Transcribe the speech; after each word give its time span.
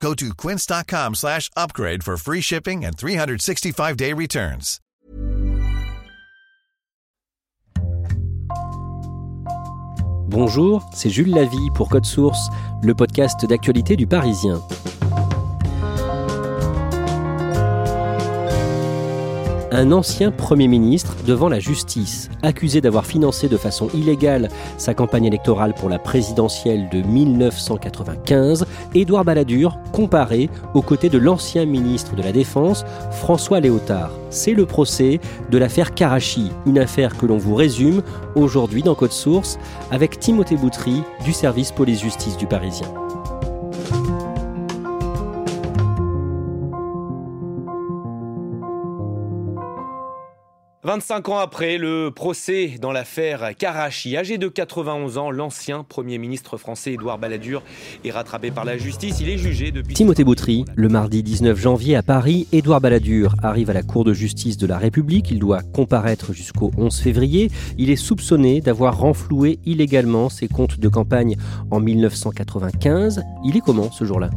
Go 0.00 0.14
to 0.14 0.34
quince.com 0.34 1.14
slash 1.14 1.50
upgrade 1.56 2.02
for 2.04 2.16
free 2.16 2.40
shipping 2.40 2.84
and 2.84 2.96
365-day 2.96 4.12
returns. 4.12 4.80
Bonjour, 10.28 10.82
c'est 10.92 11.08
Jules 11.08 11.30
Lavie 11.34 11.70
pour 11.74 11.88
Code 11.88 12.04
Source, 12.04 12.50
le 12.82 12.94
podcast 12.94 13.46
d'actualité 13.46 13.96
du 13.96 14.06
Parisien. 14.06 14.60
Un 19.76 19.92
ancien 19.92 20.30
Premier 20.30 20.68
ministre 20.68 21.14
devant 21.26 21.50
la 21.50 21.60
justice, 21.60 22.30
accusé 22.42 22.80
d'avoir 22.80 23.04
financé 23.04 23.46
de 23.46 23.58
façon 23.58 23.88
illégale 23.92 24.48
sa 24.78 24.94
campagne 24.94 25.26
électorale 25.26 25.74
pour 25.74 25.90
la 25.90 25.98
présidentielle 25.98 26.88
de 26.88 27.02
1995, 27.02 28.64
Édouard 28.94 29.24
Balladur 29.24 29.78
comparé 29.92 30.48
aux 30.72 30.80
côtés 30.80 31.10
de 31.10 31.18
l'ancien 31.18 31.66
ministre 31.66 32.16
de 32.16 32.22
la 32.22 32.32
Défense, 32.32 32.86
François 33.10 33.60
Léotard. 33.60 34.12
C'est 34.30 34.54
le 34.54 34.64
procès 34.64 35.20
de 35.50 35.58
l'affaire 35.58 35.92
Karachi, 35.94 36.50
une 36.64 36.78
affaire 36.78 37.14
que 37.14 37.26
l'on 37.26 37.36
vous 37.36 37.54
résume 37.54 38.02
aujourd'hui 38.34 38.82
dans 38.82 38.94
Code 38.94 39.12
Source 39.12 39.58
avec 39.90 40.18
Timothée 40.18 40.56
Boutry 40.56 41.02
du 41.22 41.34
service 41.34 41.70
police-justice 41.70 42.38
du 42.38 42.46
Parisien. 42.46 43.05
25 50.86 51.30
ans 51.30 51.38
après 51.38 51.78
le 51.78 52.12
procès 52.14 52.76
dans 52.80 52.92
l'affaire 52.92 53.56
Karachi, 53.58 54.16
âgé 54.16 54.38
de 54.38 54.46
91 54.46 55.18
ans, 55.18 55.32
l'ancien 55.32 55.82
Premier 55.82 56.16
ministre 56.16 56.58
français 56.58 56.92
Édouard 56.92 57.18
Balladur 57.18 57.64
est 58.04 58.12
rattrapé 58.12 58.52
par 58.52 58.64
la 58.64 58.78
justice. 58.78 59.18
Il 59.20 59.28
est 59.28 59.36
jugé 59.36 59.72
depuis... 59.72 59.94
Timothée 59.94 60.22
Boutry, 60.22 60.64
le 60.76 60.88
mardi 60.88 61.24
19 61.24 61.58
janvier 61.58 61.96
à 61.96 62.04
Paris, 62.04 62.46
Édouard 62.52 62.80
Balladur 62.80 63.34
arrive 63.42 63.68
à 63.68 63.72
la 63.72 63.82
Cour 63.82 64.04
de 64.04 64.12
justice 64.12 64.58
de 64.58 64.66
la 64.68 64.78
République. 64.78 65.28
Il 65.32 65.40
doit 65.40 65.62
comparaître 65.74 66.32
jusqu'au 66.32 66.70
11 66.78 66.96
février. 67.00 67.50
Il 67.78 67.90
est 67.90 67.96
soupçonné 67.96 68.60
d'avoir 68.60 68.96
renfloué 68.96 69.58
illégalement 69.66 70.28
ses 70.28 70.46
comptes 70.46 70.78
de 70.78 70.88
campagne 70.88 71.34
en 71.72 71.80
1995. 71.80 73.24
Il 73.44 73.56
est 73.56 73.60
comment 73.60 73.90
ce 73.90 74.04
jour-là? 74.04 74.30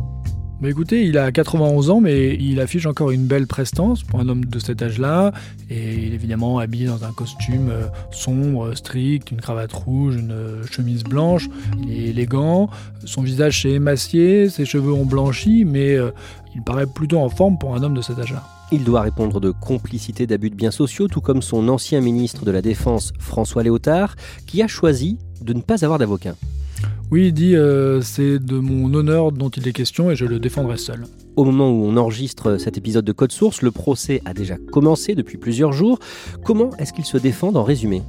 Bah 0.62 0.70
écoutez, 0.70 1.06
il 1.06 1.18
a 1.18 1.32
91 1.32 1.90
ans, 1.90 2.02
mais 2.02 2.36
il 2.36 2.60
affiche 2.60 2.86
encore 2.86 3.12
une 3.12 3.26
belle 3.26 3.48
prestance 3.48 4.04
pour 4.04 4.20
un 4.20 4.28
homme 4.28 4.44
de 4.44 4.60
cet 4.60 4.82
âge-là. 4.82 5.32
Et 5.70 5.94
il 5.94 6.12
est 6.12 6.16
évidemment 6.16 6.60
habillé 6.60 6.86
dans 6.86 7.06
un 7.06 7.14
costume 7.14 7.70
euh, 7.70 7.88
sombre, 8.12 8.76
strict, 8.76 9.32
une 9.32 9.40
cravate 9.40 9.72
rouge, 9.72 10.18
une 10.18 10.34
euh, 10.34 10.64
chemise 10.70 11.06
blanche. 11.06 11.48
Il 11.82 11.94
est 11.94 12.08
élégant. 12.10 12.70
Son 13.06 13.22
visage 13.22 13.62
s'est 13.62 13.70
émacié, 13.70 14.50
ses 14.50 14.66
cheveux 14.66 14.92
ont 14.92 15.06
blanchi, 15.06 15.64
mais 15.64 15.94
euh, 15.94 16.12
il 16.54 16.62
paraît 16.62 16.88
plutôt 16.88 17.20
en 17.20 17.30
forme 17.30 17.58
pour 17.58 17.74
un 17.74 17.82
homme 17.82 17.96
de 17.96 18.02
cet 18.02 18.20
âge-là. 18.20 18.44
Il 18.74 18.84
doit 18.84 19.02
répondre 19.02 19.40
de 19.40 19.52
complicité 19.52 20.28
d'abus 20.28 20.50
de 20.50 20.56
biens 20.56 20.72
sociaux, 20.72 21.08
tout 21.08 21.22
comme 21.22 21.42
son 21.42 21.70
ancien 21.70 22.02
ministre 22.02 22.44
de 22.44 22.52
la 22.52 22.62
Défense, 22.62 23.14
François 23.18 23.64
Léotard, 23.64 24.18
qui 24.46 24.62
a 24.62 24.68
choisi 24.68 25.20
de 25.42 25.54
ne 25.54 25.62
pas 25.62 25.86
avoir 25.86 26.00
d'avocat. 26.00 26.36
Oui, 27.12 27.28
il 27.28 27.34
dit 27.34 27.56
euh, 27.56 28.02
c'est 28.02 28.38
de 28.38 28.60
mon 28.60 28.94
honneur 28.94 29.32
dont 29.32 29.50
il 29.50 29.68
est 29.68 29.74
question 29.74 30.12
et 30.12 30.16
je 30.16 30.26
le 30.26 30.40
défendrai 30.40 30.78
seul. 30.78 31.08
Au 31.36 31.44
moment 31.44 31.72
où 31.72 31.84
on 31.84 31.98
enregistre 31.98 32.58
cet 32.58 32.78
épisode 32.78 33.04
de 33.04 33.12
Code 33.12 33.32
Source, 33.32 33.64
le 33.64 33.72
procès 33.72 34.22
a 34.26 34.36
déjà 34.36 34.58
commencé 34.72 35.16
depuis 35.16 35.38
plusieurs 35.38 35.72
jours. 35.72 35.98
Comment 36.46 36.70
est-ce 36.78 36.94
qu'il 36.94 37.06
se 37.06 37.18
défend 37.18 37.56
en 37.56 37.64
résumé? 37.64 38.04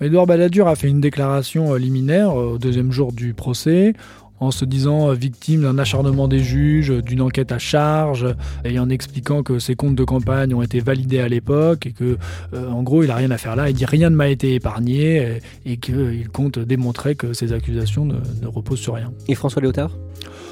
Édouard 0.00 0.26
Balladur 0.26 0.66
a 0.66 0.74
fait 0.74 0.88
une 0.88 1.00
déclaration 1.00 1.72
euh, 1.72 1.78
liminaire 1.78 2.30
euh, 2.30 2.54
au 2.54 2.58
deuxième 2.58 2.90
jour 2.90 3.12
du 3.12 3.32
procès 3.32 3.94
en 4.40 4.50
se 4.50 4.64
disant 4.64 5.12
victime 5.12 5.62
d'un 5.62 5.78
acharnement 5.78 6.28
des 6.28 6.40
juges, 6.40 6.90
d'une 6.90 7.20
enquête 7.20 7.52
à 7.52 7.58
charge, 7.58 8.26
et 8.64 8.78
en 8.78 8.88
expliquant 8.88 9.42
que 9.42 9.58
ses 9.58 9.74
comptes 9.74 9.94
de 9.94 10.04
campagne 10.04 10.54
ont 10.54 10.62
été 10.62 10.80
validés 10.80 11.20
à 11.20 11.28
l'époque 11.28 11.86
et 11.86 11.92
que, 11.92 12.16
euh, 12.54 12.70
en 12.70 12.82
gros, 12.82 13.02
il 13.02 13.08
n'a 13.08 13.16
rien 13.16 13.30
à 13.30 13.38
faire 13.38 13.56
là. 13.56 13.68
Il 13.68 13.74
dit 13.74 13.84
rien 13.84 14.10
ne 14.10 14.16
m'a 14.16 14.28
été 14.28 14.54
épargné 14.54 15.40
et, 15.64 15.76
qu'il 15.76 16.28
compte 16.32 16.58
démontrer 16.58 17.14
que 17.14 17.32
ces 17.32 17.52
accusations 17.52 18.04
ne, 18.04 18.16
reposent 18.46 18.80
sur 18.80 18.94
rien. 18.94 19.12
Et 19.28 19.34
François 19.34 19.62
Léotard? 19.62 19.90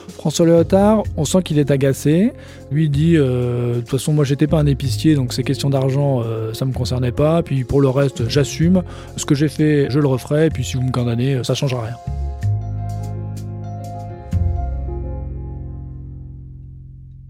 François 0.08 0.46
Léotard, 0.46 1.02
on 1.16 1.24
sent 1.24 1.42
qu'il 1.42 1.58
est 1.58 1.70
agacé. 1.70 2.32
Lui 2.70 2.88
dit 2.88 3.16
euh, 3.16 3.74
de 3.74 3.80
toute 3.80 3.90
façon, 3.90 4.12
moi 4.12 4.24
j'étais 4.24 4.46
pas 4.46 4.58
un 4.58 4.66
épicier, 4.66 5.14
donc 5.14 5.32
ces 5.32 5.42
questions 5.42 5.70
d'argent, 5.70 6.22
euh, 6.24 6.52
ça 6.54 6.64
me 6.64 6.72
concernait 6.72 7.12
pas. 7.12 7.42
Puis 7.42 7.64
pour 7.64 7.80
le 7.80 7.88
reste, 7.88 8.28
j'assume. 8.28 8.82
Ce 9.16 9.26
que 9.26 9.34
j'ai 9.34 9.48
fait, 9.48 9.88
je 9.90 9.98
le 9.98 10.06
referai. 10.06 10.46
Et 10.46 10.50
puis 10.50 10.64
si 10.64 10.76
vous 10.76 10.82
me 10.82 10.92
condamnez, 10.92 11.42
ça 11.44 11.54
changera 11.54 11.82
rien. 11.82 12.25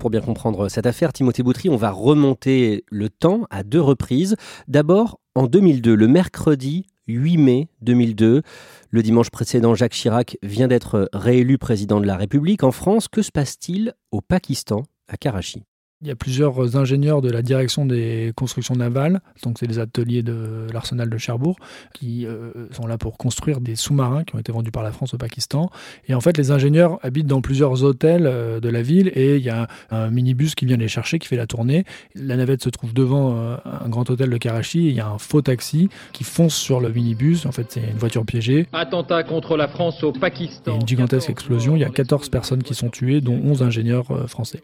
Pour 0.07 0.11
bien 0.13 0.21
comprendre 0.21 0.69
cette 0.69 0.87
affaire, 0.87 1.13
Timothée 1.13 1.43
Boutry, 1.43 1.69
on 1.69 1.75
va 1.75 1.91
remonter 1.91 2.85
le 2.93 3.09
temps 3.09 3.49
à 3.51 3.65
deux 3.65 3.81
reprises. 3.81 4.37
D'abord, 4.69 5.19
en 5.35 5.49
2002, 5.49 5.97
le 5.97 6.07
mercredi 6.07 6.87
8 7.09 7.39
mai 7.39 7.69
2002. 7.81 8.43
Le 8.91 9.03
dimanche 9.03 9.31
précédent, 9.31 9.75
Jacques 9.75 9.95
Chirac 9.95 10.39
vient 10.45 10.69
d'être 10.69 11.09
réélu 11.13 11.59
président 11.59 11.99
de 11.99 12.07
la 12.07 12.17
République. 12.17 12.63
En 12.63 12.71
France, 12.71 13.09
que 13.09 13.21
se 13.21 13.33
passe-t-il 13.33 13.95
au 14.13 14.21
Pakistan, 14.21 14.85
à 15.09 15.17
Karachi? 15.17 15.65
Il 16.03 16.09
y 16.09 16.11
a 16.11 16.17
plusieurs 16.17 16.77
ingénieurs 16.77 17.23
de 17.23 17.31
la 17.31 17.41
direction 17.41 17.87
des 17.87 18.33
constructions 18.37 18.77
navales, 18.77 19.21
donc 19.43 19.57
c'est 19.59 19.67
les 19.67 19.79
ateliers 19.79 20.23
de 20.23 20.67
l'arsenal 20.73 21.09
de 21.09 21.17
Cherbourg, 21.17 21.57
qui 21.95 22.27
euh, 22.27 22.53
sont 22.71 22.87
là 22.87 22.99
pour 22.99 23.17
construire 23.17 23.61
des 23.61 23.77
sous-marins 23.77 24.23
qui 24.25 24.35
ont 24.35 24.39
été 24.39 24.53
vendus 24.53 24.71
par 24.71 24.83
la 24.83 24.93
France 24.93 25.15
au 25.15 25.17
Pakistan. 25.17 25.71
Et 26.07 26.15
en 26.15 26.21
fait, 26.21 26.37
les 26.37 26.51
ingénieurs 26.51 26.99
habitent 27.03 27.27
dans 27.27 27.41
plusieurs 27.41 27.83
hôtels 27.83 28.27
euh, 28.27 28.61
de 28.61 28.69
la 28.69 28.83
ville 28.83 29.11
et 29.15 29.37
il 29.37 29.43
y 29.43 29.49
a 29.49 29.69
un, 29.91 30.11
minibus 30.11 30.55
qui 30.55 30.67
vient 30.67 30.77
les 30.77 30.89
chercher, 30.89 31.19
qui 31.19 31.29
fait 31.29 31.37
la 31.37 31.47
tournée. 31.47 31.85
La 32.15 32.37
navette 32.37 32.63
se 32.63 32.69
trouve 32.69 32.93
devant 32.93 33.35
euh, 33.35 33.57
un 33.65 33.89
grand 33.89 34.09
hôtel 34.11 34.29
de 34.29 34.37
Karachi 34.37 34.89
et 34.89 34.91
il 34.91 34.97
y 34.97 35.01
a 35.01 35.09
un 35.09 35.19
faux 35.19 35.41
taxi 35.41 35.89
qui 36.13 36.25
fonce 36.25 36.55
sur 36.55 36.81
le 36.81 36.91
minibus. 36.91 37.47
En 37.47 37.53
fait, 37.53 37.67
c'est 37.71 37.81
une 37.81 37.97
voiture 37.97 38.27
piégée. 38.27 38.67
Attentat 38.75 39.23
contre 39.23 39.57
la 39.57 39.67
France 39.67 40.05
au 40.05 40.13
Pakistan. 40.13 40.73
Et 40.73 40.75
une 40.75 40.87
gigantesque 40.87 41.31
explosion. 41.31 41.75
Il 41.75 41.81
y 41.81 41.85
a 41.85 41.91
14 41.91 42.29
personnes 42.29 42.63
qui 42.63 42.75
sont 42.75 42.91
tuées, 42.91 43.23
dont 43.23 43.41
11 43.43 43.63
ingénieurs 43.63 44.29
français. 44.29 44.63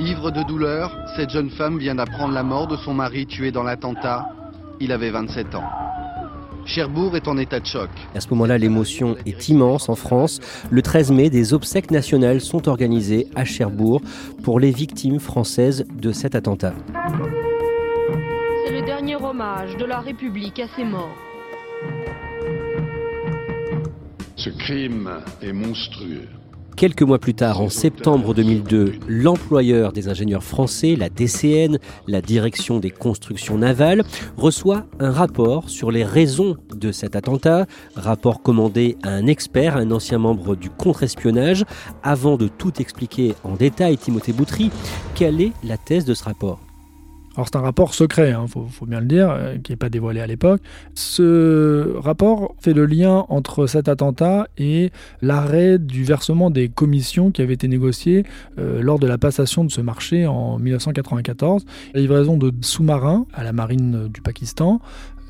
Ivre 0.00 0.30
de 0.30 0.42
douleur, 0.42 0.96
cette 1.14 1.28
jeune 1.28 1.50
femme 1.50 1.78
vient 1.78 1.94
d'apprendre 1.94 2.32
la 2.32 2.42
mort 2.42 2.66
de 2.66 2.76
son 2.78 2.94
mari 2.94 3.26
tué 3.26 3.52
dans 3.52 3.62
l'attentat. 3.62 4.26
Il 4.80 4.92
avait 4.92 5.10
27 5.10 5.54
ans. 5.54 5.68
Cherbourg 6.64 7.16
est 7.16 7.28
en 7.28 7.36
état 7.36 7.60
de 7.60 7.66
choc. 7.66 7.90
À 8.14 8.20
ce 8.20 8.30
moment-là, 8.30 8.56
l'émotion 8.56 9.16
est 9.26 9.50
immense 9.50 9.90
en 9.90 9.96
France. 9.96 10.40
Le 10.70 10.80
13 10.80 11.12
mai, 11.12 11.28
des 11.28 11.52
obsèques 11.52 11.90
nationales 11.90 12.40
sont 12.40 12.66
organisées 12.66 13.26
à 13.34 13.44
Cherbourg 13.44 14.00
pour 14.42 14.58
les 14.58 14.70
victimes 14.70 15.20
françaises 15.20 15.84
de 15.92 16.12
cet 16.12 16.34
attentat. 16.34 16.72
C'est 18.64 18.72
le 18.72 18.82
dernier 18.86 19.16
hommage 19.16 19.76
de 19.76 19.84
la 19.84 20.00
République 20.00 20.60
à 20.60 20.68
ses 20.76 20.84
morts. 20.84 21.18
Ce 24.36 24.48
crime 24.48 25.10
est 25.42 25.52
monstrueux. 25.52 26.26
Quelques 26.80 27.02
mois 27.02 27.18
plus 27.18 27.34
tard, 27.34 27.60
en 27.60 27.68
septembre 27.68 28.32
2002, 28.32 28.94
l'employeur 29.06 29.92
des 29.92 30.08
ingénieurs 30.08 30.42
français, 30.42 30.96
la 30.96 31.10
DCN, 31.10 31.76
la 32.08 32.22
direction 32.22 32.78
des 32.78 32.88
constructions 32.88 33.58
navales, 33.58 34.02
reçoit 34.38 34.86
un 34.98 35.10
rapport 35.10 35.68
sur 35.68 35.90
les 35.90 36.04
raisons 36.04 36.56
de 36.74 36.90
cet 36.90 37.16
attentat, 37.16 37.66
rapport 37.96 38.40
commandé 38.40 38.96
à 39.02 39.10
un 39.10 39.26
expert, 39.26 39.76
un 39.76 39.90
ancien 39.90 40.16
membre 40.16 40.56
du 40.56 40.70
contre-espionnage. 40.70 41.66
Avant 42.02 42.38
de 42.38 42.48
tout 42.48 42.72
expliquer 42.80 43.34
en 43.44 43.56
détail, 43.56 43.98
Timothée 43.98 44.32
Boutry, 44.32 44.70
quelle 45.14 45.42
est 45.42 45.52
la 45.62 45.76
thèse 45.76 46.06
de 46.06 46.14
ce 46.14 46.24
rapport? 46.24 46.69
Alors 47.36 47.46
c'est 47.46 47.56
un 47.56 47.60
rapport 47.60 47.94
secret, 47.94 48.30
il 48.30 48.32
hein, 48.32 48.46
faut, 48.48 48.86
bien 48.86 49.00
le 49.00 49.06
dire, 49.06 49.30
euh, 49.30 49.56
qui 49.62 49.70
n'est 49.72 49.76
pas 49.76 49.88
dévoilé 49.88 50.20
à 50.20 50.26
l'époque. 50.26 50.60
Ce 50.94 51.96
rapport 51.98 52.54
fait 52.58 52.72
le 52.72 52.86
lien 52.86 53.24
entre 53.28 53.66
cet 53.66 53.88
attentat 53.88 54.48
et 54.58 54.90
l'arrêt 55.22 55.78
du 55.78 56.02
versement 56.02 56.50
des 56.50 56.68
commissions 56.68 57.30
qui 57.30 57.40
avaient 57.40 57.54
été 57.54 57.68
négociées 57.68 58.24
euh, 58.58 58.82
lors 58.82 58.98
de 58.98 59.06
la 59.06 59.16
passation 59.16 59.64
de 59.64 59.70
ce 59.70 59.80
marché 59.80 60.26
en 60.26 60.58
1994. 60.58 61.64
La 61.94 62.00
livraison 62.00 62.36
de 62.36 62.52
sous-marins 62.62 63.26
à 63.32 63.44
la 63.44 63.52
marine 63.52 64.08
du 64.08 64.20
Pakistan 64.22 64.80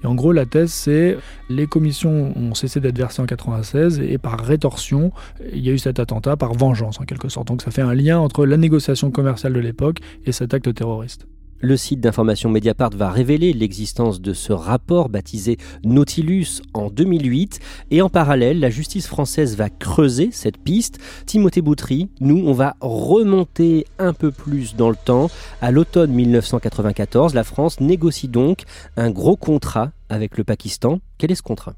et 0.02 0.06
en 0.06 0.14
gros, 0.14 0.32
la 0.32 0.46
thèse, 0.46 0.72
c'est 0.72 1.18
les 1.48 1.66
commissions 1.66 2.32
ont 2.36 2.54
cessé 2.54 2.80
d'être 2.80 2.96
versées 2.96 3.20
en 3.20 3.26
96 3.26 4.00
et 4.00 4.18
par 4.18 4.40
rétorsion, 4.40 5.12
il 5.52 5.60
y 5.60 5.68
a 5.68 5.72
eu 5.72 5.78
cet 5.78 5.98
attentat 5.98 6.36
par 6.36 6.54
vengeance 6.54 7.00
en 7.00 7.04
quelque 7.04 7.28
sorte. 7.28 7.48
Donc 7.48 7.62
ça 7.62 7.70
fait 7.70 7.82
un 7.82 7.94
lien 7.94 8.18
entre 8.18 8.46
la 8.46 8.56
négociation 8.56 9.10
commerciale 9.10 9.52
de 9.52 9.60
l'époque 9.60 9.98
et 10.24 10.32
cet 10.32 10.54
acte 10.54 10.72
terroriste. 10.72 11.26
Le 11.62 11.76
site 11.76 12.00
d'information 12.00 12.48
Mediapart 12.48 12.90
va 12.96 13.10
révéler 13.10 13.52
l'existence 13.52 14.22
de 14.22 14.32
ce 14.32 14.54
rapport 14.54 15.10
baptisé 15.10 15.58
Nautilus 15.84 16.62
en 16.72 16.88
2008 16.88 17.60
et 17.90 18.00
en 18.00 18.08
parallèle, 18.08 18.60
la 18.60 18.70
justice 18.70 19.06
française 19.06 19.56
va 19.56 19.68
creuser 19.68 20.30
cette 20.32 20.56
piste. 20.56 20.98
Timothée 21.26 21.60
Boutry, 21.60 22.08
nous, 22.20 22.42
on 22.46 22.54
va 22.54 22.76
remonter 22.80 23.84
un 23.98 24.14
peu 24.14 24.30
plus 24.30 24.74
dans 24.74 24.88
le 24.88 24.96
temps. 24.96 25.30
À 25.60 25.70
l'automne 25.70 26.12
1994, 26.12 27.34
la 27.34 27.44
France 27.44 27.78
négocie 27.80 28.28
donc 28.28 28.62
un 28.96 29.10
gros 29.10 29.36
contrat 29.36 29.92
avec 30.08 30.38
le 30.38 30.44
Pakistan. 30.44 31.00
Quel 31.18 31.30
est 31.30 31.34
ce 31.34 31.42
contrat? 31.42 31.74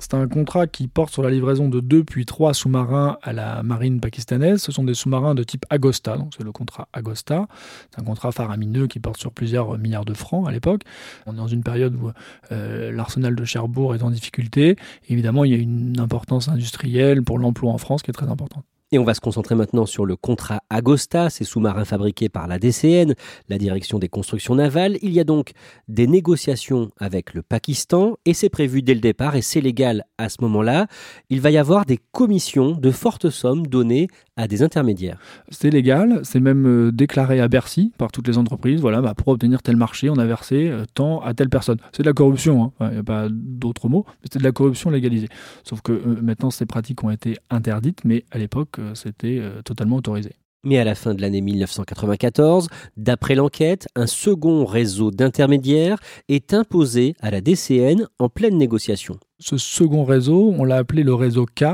C'est 0.00 0.14
un 0.14 0.26
contrat 0.28 0.66
qui 0.66 0.88
porte 0.88 1.12
sur 1.12 1.22
la 1.22 1.30
livraison 1.30 1.68
de 1.68 1.80
deux 1.80 2.04
puis 2.04 2.26
trois 2.26 2.54
sous-marins 2.54 3.18
à 3.22 3.32
la 3.32 3.62
marine 3.62 4.00
pakistanaise. 4.00 4.62
Ce 4.62 4.72
sont 4.72 4.84
des 4.84 4.94
sous-marins 4.94 5.34
de 5.34 5.42
type 5.42 5.64
Agosta, 5.70 6.16
donc 6.16 6.32
c'est 6.36 6.44
le 6.44 6.52
contrat 6.52 6.88
Agosta. 6.92 7.46
C'est 7.90 8.00
un 8.00 8.04
contrat 8.04 8.32
faramineux 8.32 8.86
qui 8.86 8.98
porte 8.98 9.18
sur 9.18 9.32
plusieurs 9.32 9.78
milliards 9.78 10.04
de 10.04 10.14
francs 10.14 10.48
à 10.48 10.52
l'époque. 10.52 10.82
On 11.26 11.34
est 11.34 11.36
dans 11.36 11.46
une 11.46 11.62
période 11.62 11.94
où 11.94 12.10
euh, 12.52 12.90
l'arsenal 12.92 13.34
de 13.34 13.44
Cherbourg 13.44 13.94
est 13.94 14.02
en 14.02 14.10
difficulté. 14.10 14.76
évidemment, 15.08 15.44
il 15.44 15.50
y 15.52 15.54
a 15.54 15.58
une 15.58 16.00
importance 16.00 16.48
industrielle 16.48 17.22
pour 17.22 17.38
l'emploi 17.38 17.72
en 17.72 17.78
France 17.78 18.02
qui 18.02 18.10
est 18.10 18.14
très 18.14 18.28
importante. 18.28 18.64
Et 18.92 18.98
on 18.98 19.04
va 19.04 19.14
se 19.14 19.20
concentrer 19.20 19.54
maintenant 19.54 19.86
sur 19.86 20.04
le 20.04 20.16
contrat 20.16 20.62
Agosta, 20.68 21.30
ces 21.30 21.44
sous-marins 21.44 21.84
fabriqués 21.84 22.28
par 22.28 22.48
la 22.48 22.58
DCN, 22.58 23.14
la 23.48 23.56
direction 23.56 24.00
des 24.00 24.08
constructions 24.08 24.56
navales. 24.56 24.98
Il 25.00 25.12
y 25.12 25.20
a 25.20 25.24
donc 25.24 25.52
des 25.86 26.08
négociations 26.08 26.90
avec 26.98 27.32
le 27.32 27.42
Pakistan 27.42 28.16
et 28.24 28.34
c'est 28.34 28.48
prévu 28.48 28.82
dès 28.82 28.94
le 28.94 29.00
départ 29.00 29.36
et 29.36 29.42
c'est 29.42 29.60
légal 29.60 30.06
à 30.18 30.28
ce 30.28 30.38
moment-là. 30.40 30.88
Il 31.28 31.40
va 31.40 31.52
y 31.52 31.58
avoir 31.58 31.86
des 31.86 32.00
commissions 32.10 32.72
de 32.72 32.90
fortes 32.90 33.30
sommes 33.30 33.68
données 33.68 34.08
à 34.40 34.48
des 34.48 34.62
intermédiaires. 34.62 35.18
C'est 35.50 35.70
légal, 35.70 36.20
c'est 36.24 36.40
même 36.40 36.66
euh, 36.66 36.92
déclaré 36.92 37.40
à 37.40 37.48
Bercy 37.48 37.92
par 37.98 38.10
toutes 38.10 38.26
les 38.26 38.38
entreprises. 38.38 38.80
Voilà, 38.80 39.02
bah, 39.02 39.14
pour 39.14 39.28
obtenir 39.28 39.62
tel 39.62 39.76
marché, 39.76 40.08
on 40.08 40.16
a 40.16 40.24
versé 40.24 40.68
euh, 40.68 40.84
tant 40.94 41.20
à 41.20 41.34
telle 41.34 41.50
personne. 41.50 41.76
C'est 41.92 42.02
de 42.02 42.08
la 42.08 42.14
corruption, 42.14 42.72
il 42.80 42.84
hein. 42.84 42.90
n'y 42.90 42.98
a 42.98 43.02
pas 43.02 43.28
d'autres 43.30 43.88
mots, 43.88 44.06
mais 44.08 44.28
c'est 44.32 44.38
de 44.38 44.44
la 44.44 44.52
corruption 44.52 44.90
légalisée. 44.90 45.28
Sauf 45.62 45.82
que 45.82 45.92
euh, 45.92 46.20
maintenant, 46.22 46.50
ces 46.50 46.64
pratiques 46.64 47.04
ont 47.04 47.10
été 47.10 47.36
interdites, 47.50 48.00
mais 48.04 48.24
à 48.30 48.38
l'époque, 48.38 48.78
c'était 48.94 49.38
euh, 49.40 49.60
totalement 49.62 49.96
autorisé. 49.96 50.30
Mais 50.64 50.78
à 50.78 50.84
la 50.84 50.94
fin 50.94 51.14
de 51.14 51.22
l'année 51.22 51.40
1994, 51.40 52.68
d'après 52.96 53.34
l'enquête, 53.34 53.88
un 53.96 54.06
second 54.06 54.64
réseau 54.64 55.10
d'intermédiaires 55.10 55.98
est 56.28 56.52
imposé 56.52 57.14
à 57.20 57.30
la 57.30 57.40
DCN 57.40 58.06
en 58.18 58.28
pleine 58.28 58.58
négociation. 58.58 59.18
Ce 59.40 59.56
second 59.56 60.04
réseau, 60.04 60.54
on 60.56 60.64
l'a 60.64 60.76
appelé 60.76 61.02
le 61.02 61.14
réseau 61.14 61.46
K, 61.46 61.64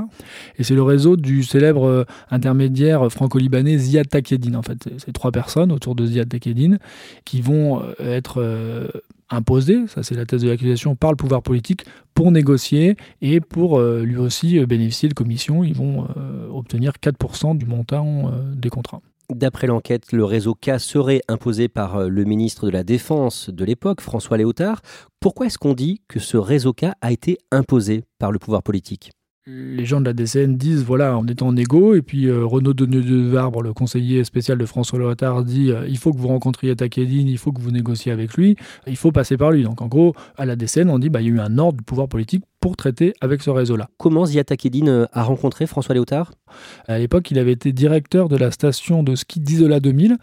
et 0.58 0.64
c'est 0.64 0.74
le 0.74 0.82
réseau 0.82 1.16
du 1.16 1.42
célèbre 1.42 1.84
euh, 1.84 2.04
intermédiaire 2.30 3.10
franco-libanais 3.10 3.76
Ziad 3.78 4.08
Takedine. 4.08 4.56
En 4.56 4.62
fait, 4.62 4.88
c'est 4.98 5.12
trois 5.12 5.32
personnes 5.32 5.72
autour 5.72 5.94
de 5.94 6.06
Ziad 6.06 6.28
Takedine 6.28 6.78
qui 7.24 7.40
vont 7.40 7.82
euh, 7.82 7.92
être 7.98 8.40
imposé, 9.30 9.86
ça 9.88 10.02
c'est 10.02 10.14
la 10.14 10.24
thèse 10.24 10.42
de 10.42 10.48
l'accusation, 10.48 10.94
par 10.94 11.10
le 11.10 11.16
pouvoir 11.16 11.42
politique 11.42 11.84
pour 12.14 12.30
négocier 12.30 12.96
et 13.20 13.40
pour 13.40 13.78
euh, 13.78 14.02
lui 14.02 14.16
aussi 14.16 14.58
euh, 14.58 14.66
bénéficier 14.66 15.08
de 15.08 15.14
commissions. 15.14 15.64
Ils 15.64 15.74
vont 15.74 16.06
euh, 16.16 16.48
obtenir 16.50 16.92
4% 17.02 17.56
du 17.58 17.66
montant 17.66 18.30
des 18.54 18.70
contrats. 18.70 19.02
D'après 19.30 19.66
l'enquête, 19.66 20.12
le 20.12 20.24
réseau 20.24 20.54
K 20.54 20.78
serait 20.78 21.20
imposé 21.28 21.68
par 21.68 22.08
le 22.08 22.24
ministre 22.24 22.66
de 22.66 22.70
la 22.70 22.84
Défense 22.84 23.50
de 23.50 23.64
l'époque, 23.64 24.00
François 24.00 24.36
Léotard. 24.36 24.82
Pourquoi 25.20 25.46
est-ce 25.46 25.58
qu'on 25.58 25.74
dit 25.74 26.00
que 26.06 26.20
ce 26.20 26.36
réseau 26.36 26.72
K 26.72 26.86
a 27.00 27.10
été 27.12 27.38
imposé 27.50 28.04
par 28.18 28.30
le 28.30 28.38
pouvoir 28.38 28.62
politique? 28.62 29.10
Les 29.48 29.84
gens 29.84 30.00
de 30.00 30.06
la 30.06 30.12
DCN 30.12 30.56
disent 30.56 30.82
voilà, 30.82 31.16
on 31.16 31.24
est 31.26 31.40
en 31.40 31.56
égo, 31.56 31.94
et 31.94 32.02
puis 32.02 32.26
euh, 32.26 32.44
Renaud 32.44 32.74
Deneux 32.74 33.02
de 33.02 33.28
Varbre, 33.28 33.62
le 33.62 33.72
conseiller 33.72 34.24
spécial 34.24 34.58
de 34.58 34.66
François 34.66 34.98
Lothar, 34.98 35.44
dit 35.44 35.70
euh, 35.70 35.86
il 35.86 35.98
faut 35.98 36.12
que 36.12 36.18
vous 36.18 36.26
rencontriez 36.26 36.74
Takedine, 36.74 37.28
il 37.28 37.38
faut 37.38 37.52
que 37.52 37.60
vous 37.60 37.70
négociez 37.70 38.10
avec 38.10 38.34
lui, 38.34 38.56
il 38.88 38.96
faut 38.96 39.12
passer 39.12 39.36
par 39.36 39.52
lui. 39.52 39.62
Donc 39.62 39.82
en 39.82 39.86
gros, 39.86 40.14
à 40.36 40.46
la 40.46 40.56
DCN, 40.56 40.90
on 40.90 40.98
dit 40.98 41.10
bah, 41.10 41.20
il 41.20 41.28
y 41.28 41.30
a 41.30 41.34
eu 41.34 41.38
un 41.38 41.58
ordre 41.58 41.78
du 41.78 41.84
pouvoir 41.84 42.08
politique 42.08 42.42
pour 42.60 42.76
traiter 42.76 43.14
avec 43.20 43.42
ce 43.42 43.50
réseau-là. 43.50 43.88
Comment 43.98 44.26
Zia 44.26 44.44
Takedine 44.44 44.88
euh, 44.88 45.06
a 45.12 45.22
rencontré 45.22 45.66
François 45.66 45.94
Léotard? 45.94 46.32
À 46.88 46.98
l'époque, 46.98 47.30
il 47.30 47.38
avait 47.38 47.52
été 47.52 47.72
directeur 47.72 48.28
de 48.28 48.36
la 48.36 48.50
station 48.50 49.02
de 49.02 49.14
ski 49.14 49.40
d'Isola 49.40 49.80
2000 49.80 50.16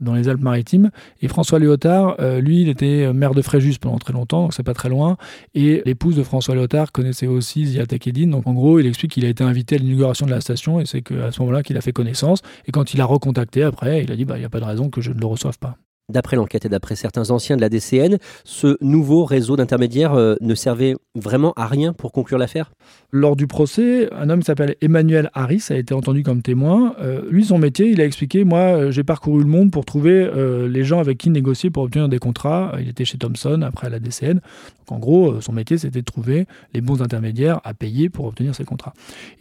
dans 0.00 0.14
les 0.14 0.28
Alpes-Maritimes. 0.28 0.90
Et 1.20 1.28
François 1.28 1.58
Léotard, 1.58 2.16
euh, 2.20 2.40
lui, 2.40 2.62
il 2.62 2.68
était 2.68 3.12
maire 3.12 3.34
de 3.34 3.42
Fréjus 3.42 3.78
pendant 3.80 3.98
très 3.98 4.12
longtemps, 4.12 4.42
donc 4.42 4.54
c'est 4.54 4.62
pas 4.62 4.74
très 4.74 4.88
loin. 4.88 5.16
Et 5.54 5.82
l'épouse 5.84 6.16
de 6.16 6.22
François 6.22 6.54
Léotard 6.54 6.92
connaissait 6.92 7.26
aussi 7.26 7.66
Zia 7.66 7.86
Takedine. 7.86 8.30
Donc 8.30 8.46
en 8.46 8.54
gros, 8.54 8.78
il 8.78 8.86
explique 8.86 9.12
qu'il 9.12 9.24
a 9.24 9.28
été 9.28 9.44
invité 9.44 9.76
à 9.76 9.78
l'inauguration 9.78 10.26
de 10.26 10.30
la 10.30 10.40
station 10.40 10.80
et 10.80 10.86
c'est 10.86 11.02
à 11.12 11.32
ce 11.32 11.40
moment-là 11.40 11.62
qu'il 11.62 11.76
a 11.76 11.80
fait 11.80 11.92
connaissance. 11.92 12.40
Et 12.66 12.72
quand 12.72 12.94
il 12.94 13.00
a 13.00 13.04
recontacté 13.04 13.62
après, 13.62 14.02
il 14.02 14.12
a 14.12 14.16
dit 14.16 14.24
bah, 14.24 14.36
il 14.36 14.40
n'y 14.40 14.46
a 14.46 14.50
pas 14.50 14.60
de 14.60 14.64
raison 14.64 14.88
que 14.90 15.00
je 15.00 15.12
ne 15.12 15.18
le 15.18 15.26
reçoive 15.26 15.58
pas. 15.58 15.76
D'après 16.10 16.36
l'enquête 16.36 16.64
et 16.64 16.68
d'après 16.68 16.96
certains 16.96 17.30
anciens 17.30 17.56
de 17.56 17.60
la 17.60 17.68
DCN, 17.68 18.18
ce 18.44 18.76
nouveau 18.80 19.24
réseau 19.24 19.56
d'intermédiaires 19.56 20.14
euh, 20.14 20.34
ne 20.40 20.54
servait 20.54 20.96
vraiment 21.14 21.52
à 21.56 21.66
rien 21.66 21.92
pour 21.92 22.12
conclure 22.12 22.38
l'affaire? 22.38 22.72
Lors 23.12 23.36
du 23.36 23.46
procès, 23.46 24.12
un 24.12 24.28
homme 24.28 24.40
qui 24.40 24.46
s'appelle 24.46 24.74
Emmanuel 24.80 25.30
Harris 25.34 25.64
a 25.70 25.76
été 25.76 25.94
entendu 25.94 26.22
comme 26.22 26.42
témoin. 26.42 26.94
Euh, 27.00 27.22
lui, 27.30 27.44
son 27.44 27.58
métier, 27.58 27.88
il 27.88 28.00
a 28.00 28.04
expliqué 28.04 28.44
Moi, 28.44 28.58
euh, 28.58 28.90
j'ai 28.90 29.04
parcouru 29.04 29.42
le 29.42 29.48
monde 29.48 29.70
pour 29.70 29.84
trouver 29.84 30.30
les 30.68 30.84
gens 30.84 30.98
avec 30.98 31.18
qui 31.18 31.30
négocier 31.30 31.70
pour 31.70 31.84
obtenir 31.84 32.08
des 32.08 32.18
contrats. 32.18 32.72
Il 32.80 32.88
était 32.88 33.04
chez 33.04 33.18
Thomson, 33.18 33.62
après 33.62 33.88
la 33.88 33.98
DCN. 33.98 34.40
En 34.88 34.98
gros, 34.98 35.40
son 35.40 35.52
métier, 35.52 35.78
c'était 35.78 36.00
de 36.00 36.04
trouver 36.04 36.46
les 36.74 36.80
bons 36.80 37.00
intermédiaires 37.00 37.60
à 37.62 37.74
payer 37.74 38.08
pour 38.08 38.26
obtenir 38.26 38.54
ces 38.54 38.64
contrats. 38.64 38.92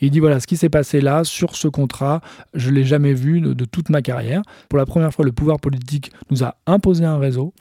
Il 0.01 0.11
dit 0.11 0.19
Voilà, 0.19 0.39
ce 0.39 0.47
qui 0.47 0.57
s'est 0.57 0.69
passé 0.69 1.01
là, 1.01 1.23
sur 1.23 1.55
ce 1.55 1.67
contrat, 1.67 2.21
je 2.53 2.69
ne 2.69 2.75
l'ai 2.75 2.83
jamais 2.83 3.13
vu 3.13 3.41
de 3.41 3.65
toute 3.65 3.89
ma 3.89 4.01
carrière. 4.01 4.41
Pour 4.69 4.77
la 4.77 4.85
première 4.85 5.13
fois, 5.13 5.25
le 5.25 5.31
pouvoir 5.31 5.59
politique 5.59 6.11
nous 6.29 6.43
a 6.43 6.55
imposé 6.67 7.05
un 7.05 7.17
réseau. 7.17 7.53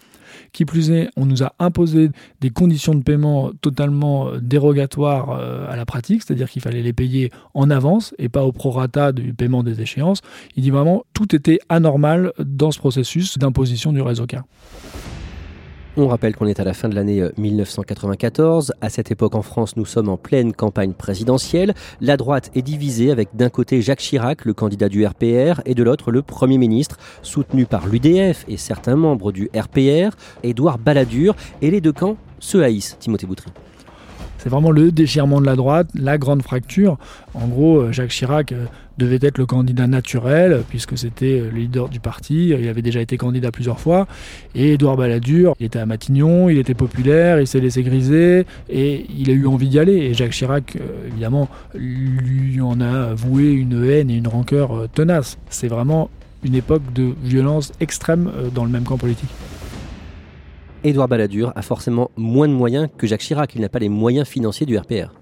Qui 0.53 0.65
plus 0.65 0.91
est, 0.91 1.09
on 1.17 1.25
nous 1.27 1.43
a 1.43 1.55
imposé 1.59 2.11
des 2.41 2.51
conditions 2.51 2.95
de 2.95 3.03
paiement 3.03 3.51
totalement 3.61 4.29
euh, 4.29 4.39
dérogatoires 4.41 5.31
euh, 5.31 5.71
à 5.71 5.77
la 5.77 5.87
pratique, 5.87 6.23
c'est-à-dire 6.23 6.51
qu'il 6.51 6.63
fallait 6.63 6.83
les 6.83 6.93
payer 6.93 7.31
en 7.55 7.71
avance 7.71 8.15
et 8.19 8.29
pas 8.29 8.45
au 8.45 8.53
prorata 8.53 9.13
du 9.13 9.33
paiement 9.33 9.63
des 9.63 9.81
échéances. 9.81 10.21
Il 10.55 10.63
dit 10.63 10.71
vraiment 10.71 11.05
tout 11.15 11.35
était 11.35 11.59
anormal 11.69 12.33
dans 12.39 12.71
ce 12.71 12.79
processus 12.79 13.39
d'imposition 13.39 13.93
du 13.93 14.03
réseau 14.03 14.27
car. 14.27 14.45
On 16.01 16.07
rappelle 16.07 16.37
qu'on 16.37 16.47
est 16.47 16.61
à 16.61 16.65
la 16.65 16.75
fin 16.75 16.89
de 16.89 16.95
l'année 16.95 17.25
1994. 17.37 18.71
Euh, 18.71 18.87
à 18.87 18.89
cette 18.89 19.11
époque 19.11 19.35
en 19.35 19.43
France, 19.43 19.77
nous 19.77 19.85
sommes 19.85 20.09
en 20.09 20.17
pleine 20.17 20.53
campagne 20.53 20.93
présidentielle. 20.93 21.75
La 22.01 22.17
droite 22.17 22.53
est 22.55 22.63
divisée 22.63 23.11
avec 23.11 23.31
d'un 23.35 23.49
côté 23.49 23.83
Jacques 23.83 23.99
Chirac, 23.99 24.45
le 24.45 24.55
candidat 24.55 24.89
du 24.89 25.05
RPR, 25.05 25.61
et 25.67 25.75
de 25.75 25.83
l'autre 25.83 26.13
le 26.13 26.23
Premier 26.23 26.57
ministre, 26.57 26.99
soutenu 27.23 27.67
par 27.67 27.89
l'UDF 27.89 28.45
et 28.47 28.57
certains 28.57 28.95
membres 28.95 29.33
du 29.33 29.51
RPR, 29.53 30.15
Édouard 30.45 30.79
Balladur, 30.79 31.35
et 31.63 31.71
les 31.73 31.81
deux 31.81 31.93
camps 31.93 32.17
se 32.39 32.59
haïssent, 32.59 32.97
Timothée 33.01 33.27
Boutry. 33.27 33.51
C'est 34.49 34.53
vraiment 34.53 34.71
le 34.71 34.91
déchirement 34.91 35.43
de 35.43 35.47
la 35.47 35.57
droite, 35.57 35.91
la 35.95 36.17
grande 36.17 36.41
fracture. 36.41 36.97
En 37.35 37.49
gros, 37.49 37.81
euh, 37.81 37.93
Jacques 37.93 38.09
Chirac 38.09 38.53
euh, 38.53 38.65
devait 38.97 39.19
être 39.21 39.37
le 39.37 39.45
candidat 39.45 39.87
naturel, 39.87 40.63
puisque 40.71 40.97
c'était 40.97 41.39
euh, 41.39 41.51
le 41.51 41.59
leader 41.59 41.91
du 41.91 42.01
parti. 42.01 42.49
Il 42.49 42.67
avait 42.67 42.81
déjà 42.81 43.03
été 43.03 43.19
candidat 43.19 43.53
plusieurs 43.53 43.79
fois. 43.79 44.07
Et 44.55 44.73
Édouard 44.73 44.97
Balladur, 44.97 45.53
il 45.61 45.67
était 45.67 45.81
à 45.81 45.85
Matignon, 45.85 46.49
il 46.49 46.57
était 46.57 46.73
populaire, 46.73 47.43
il 47.43 47.47
s'est 47.47 47.61
laissé 47.61 47.83
griser, 47.83 48.47
et 48.71 49.05
il 49.15 49.29
a 49.29 49.35
eu 49.35 49.47
envie 49.47 49.69
d'y 49.69 49.79
aller. 49.79 49.97
Et 49.97 50.15
Jacques 50.15 50.33
Chirac, 50.33 50.79
évidemment, 51.07 51.51
lui 51.75 52.59
en 52.63 52.81
a 52.81 53.13
voué 53.13 53.51
une 53.51 53.85
haine 53.85 54.09
et 54.09 54.17
une 54.17 54.29
rancœur 54.29 54.89
tenace. 54.95 55.37
C'est 55.51 55.69
vraiment 55.69 56.09
une 56.43 56.55
époque 56.55 56.91
de 56.95 57.13
violence 57.23 57.75
extrême 57.81 58.33
dans 58.55 58.65
le 58.65 58.71
même 58.71 58.85
camp 58.85 58.97
politique. 58.97 59.29
Édouard 60.89 61.09
Balladur 61.09 61.53
a 61.55 61.63
forcément 61.63 62.11
moins 62.17 62.49
de 62.49 62.53
moyens 62.53 62.89
que 62.97 63.07
Jacques 63.07 63.21
Chirac. 63.21 63.55
Il 63.55 63.61
n'a 63.61 63.69
pas 63.69 63.79
les 63.79 63.89
moyens 63.89 64.27
financiers 64.27 64.67
du 64.67 64.77
RPR. 64.77 65.13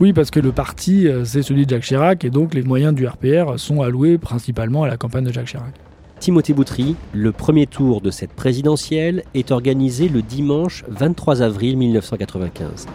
Oui, 0.00 0.12
parce 0.12 0.30
que 0.30 0.40
le 0.40 0.50
parti, 0.50 1.06
euh, 1.06 1.24
c'est 1.24 1.42
celui 1.42 1.66
de 1.66 1.70
Jacques 1.70 1.82
Chirac, 1.82 2.24
et 2.24 2.30
donc 2.30 2.54
les 2.54 2.62
moyens 2.62 2.94
du 2.94 3.06
RPR 3.06 3.58
sont 3.58 3.82
alloués 3.82 4.16
principalement 4.16 4.82
à 4.82 4.88
la 4.88 4.96
campagne 4.96 5.24
de 5.24 5.32
Jacques 5.32 5.48
Chirac. 5.48 5.74
Timothée 6.20 6.54
Boutry, 6.54 6.96
le 7.12 7.32
premier 7.32 7.66
tour 7.66 8.00
de 8.00 8.10
cette 8.10 8.32
présidentielle 8.32 9.24
est 9.34 9.50
organisé 9.50 10.08
le 10.08 10.22
dimanche 10.22 10.84
23 10.88 11.42
avril 11.42 11.76
1995. 11.76 12.86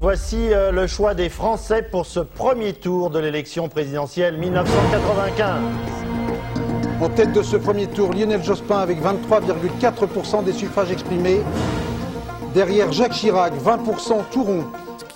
Voici 0.00 0.52
euh, 0.52 0.70
le 0.70 0.86
choix 0.86 1.14
des 1.14 1.28
Français 1.28 1.82
pour 1.82 2.06
ce 2.06 2.20
premier 2.20 2.72
tour 2.72 3.10
de 3.10 3.18
l'élection 3.18 3.68
présidentielle 3.68 4.38
1995. 4.38 6.07
En 7.00 7.08
tête 7.08 7.32
de 7.32 7.42
ce 7.42 7.56
premier 7.56 7.86
tour, 7.86 8.12
Lionel 8.12 8.42
Jospin 8.42 8.78
avec 8.78 8.98
23,4% 9.00 10.42
des 10.42 10.52
suffrages 10.52 10.90
exprimés. 10.90 11.40
Derrière 12.54 12.90
Jacques 12.90 13.12
Chirac, 13.12 13.52
20% 13.54 14.24
tout 14.32 14.42
rond. 14.42 14.64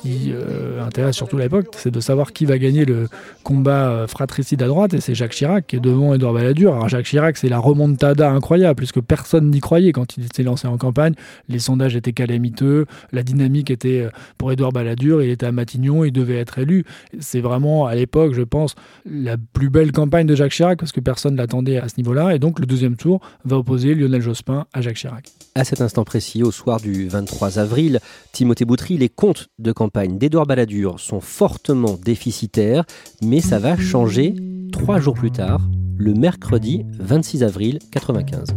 Qui 0.02 0.32
euh, 0.32 0.84
intéresse 0.84 1.14
surtout 1.14 1.38
l'époque, 1.38 1.66
c'est 1.76 1.92
de 1.92 2.00
savoir 2.00 2.32
qui 2.32 2.44
va 2.44 2.58
gagner 2.58 2.84
le 2.84 3.08
combat 3.44 3.88
euh, 3.88 4.06
fratricide 4.08 4.60
à 4.62 4.66
droite, 4.66 4.94
et 4.94 5.00
c'est 5.00 5.14
Jacques 5.14 5.32
Chirac 5.32 5.66
qui 5.68 5.76
est 5.76 5.80
devant 5.80 6.12
Édouard 6.12 6.32
Balladur. 6.32 6.74
Alors 6.74 6.88
Jacques 6.88 7.06
Chirac, 7.06 7.36
c'est 7.36 7.48
la 7.48 7.60
remontada 7.60 8.28
incroyable, 8.30 8.76
puisque 8.76 9.00
personne 9.00 9.50
n'y 9.50 9.60
croyait 9.60 9.92
quand 9.92 10.16
il 10.16 10.24
s'est 10.34 10.42
lancé 10.42 10.66
en 10.66 10.76
campagne. 10.76 11.14
Les 11.48 11.60
sondages 11.60 11.94
étaient 11.94 12.12
calamiteux, 12.12 12.86
la 13.12 13.22
dynamique 13.22 13.70
était 13.70 14.00
euh, 14.00 14.10
pour 14.38 14.50
Édouard 14.50 14.72
Balladur, 14.72 15.22
il 15.22 15.30
était 15.30 15.46
à 15.46 15.52
Matignon, 15.52 16.02
il 16.02 16.12
devait 16.12 16.38
être 16.38 16.58
élu. 16.58 16.84
C'est 17.20 17.40
vraiment, 17.40 17.86
à 17.86 17.94
l'époque, 17.94 18.34
je 18.34 18.42
pense, 18.42 18.74
la 19.08 19.36
plus 19.52 19.70
belle 19.70 19.92
campagne 19.92 20.26
de 20.26 20.34
Jacques 20.34 20.52
Chirac, 20.52 20.80
parce 20.80 20.90
que 20.90 21.00
personne 21.00 21.34
ne 21.34 21.38
l'attendait 21.38 21.78
à 21.78 21.88
ce 21.88 21.94
niveau-là, 21.98 22.34
et 22.34 22.40
donc 22.40 22.58
le 22.58 22.66
deuxième 22.66 22.96
tour 22.96 23.20
va 23.44 23.56
opposer 23.56 23.94
Lionel 23.94 24.20
Jospin 24.20 24.66
à 24.72 24.80
Jacques 24.80 24.96
Chirac. 24.96 25.28
À 25.54 25.62
cet 25.64 25.80
instant 25.80 26.02
précis, 26.02 26.42
au 26.42 26.50
soir 26.50 26.80
du 26.80 27.06
23 27.08 27.60
avril, 27.60 28.00
Timothée 28.32 28.64
Boutry, 28.64 28.96
les 28.96 29.10
comptes 29.10 29.48
de 29.58 29.70
campagne 29.70 29.91
d'Édouard 29.94 30.46
Balladur 30.46 30.98
sont 30.98 31.20
fortement 31.20 31.98
déficitaires, 32.02 32.84
mais 33.22 33.40
ça 33.40 33.58
va 33.58 33.76
changer 33.76 34.34
trois 34.72 34.98
jours 35.00 35.14
plus 35.14 35.30
tard, 35.30 35.60
le 35.98 36.14
mercredi 36.14 36.84
26 36.98 37.42
avril 37.42 37.78
95. 37.90 38.54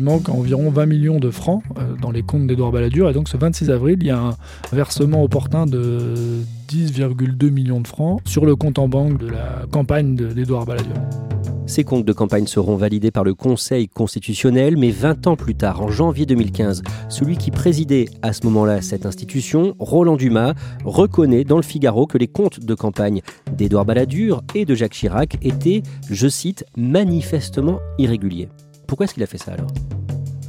Il 0.00 0.04
manque 0.04 0.30
environ 0.30 0.70
20 0.70 0.86
millions 0.86 1.18
de 1.18 1.30
francs 1.30 1.62
euh, 1.76 1.94
dans 2.00 2.10
les 2.10 2.22
comptes 2.22 2.46
d'Édouard 2.46 2.72
Balladur. 2.72 3.10
Et 3.10 3.12
donc 3.12 3.28
ce 3.28 3.36
26 3.36 3.68
avril, 3.68 3.98
il 4.00 4.06
y 4.06 4.10
a 4.10 4.18
un 4.18 4.36
versement 4.72 5.22
opportun 5.22 5.66
de 5.66 6.14
10,2 6.70 7.50
millions 7.50 7.82
de 7.82 7.86
francs 7.86 8.22
sur 8.24 8.46
le 8.46 8.56
compte 8.56 8.78
en 8.78 8.88
banque 8.88 9.18
de 9.18 9.26
la 9.26 9.66
campagne 9.70 10.16
d'Édouard 10.16 10.64
Balladur. 10.64 10.94
Ces 11.66 11.84
comptes 11.84 12.06
de 12.06 12.14
campagne 12.14 12.46
seront 12.46 12.76
validés 12.76 13.10
par 13.10 13.24
le 13.24 13.34
Conseil 13.34 13.88
constitutionnel, 13.88 14.78
mais 14.78 14.90
20 14.90 15.26
ans 15.26 15.36
plus 15.36 15.54
tard, 15.54 15.82
en 15.82 15.88
janvier 15.88 16.24
2015, 16.24 16.80
celui 17.10 17.36
qui 17.36 17.50
présidait 17.50 18.06
à 18.22 18.32
ce 18.32 18.46
moment-là 18.46 18.80
cette 18.80 19.04
institution, 19.04 19.74
Roland 19.78 20.16
Dumas, 20.16 20.54
reconnaît 20.82 21.44
dans 21.44 21.56
le 21.56 21.62
Figaro 21.62 22.06
que 22.06 22.16
les 22.16 22.26
comptes 22.26 22.60
de 22.60 22.74
campagne 22.74 23.20
d'Édouard 23.52 23.84
Balladur 23.84 24.40
et 24.54 24.64
de 24.64 24.74
Jacques 24.74 24.94
Chirac 24.94 25.36
étaient, 25.42 25.82
je 26.08 26.26
cite, 26.26 26.64
manifestement 26.74 27.80
irréguliers. 27.98 28.48
Pourquoi 28.90 29.04
est-ce 29.04 29.14
qu'il 29.14 29.22
a 29.22 29.26
fait 29.28 29.38
ça 29.38 29.52
alors? 29.52 29.68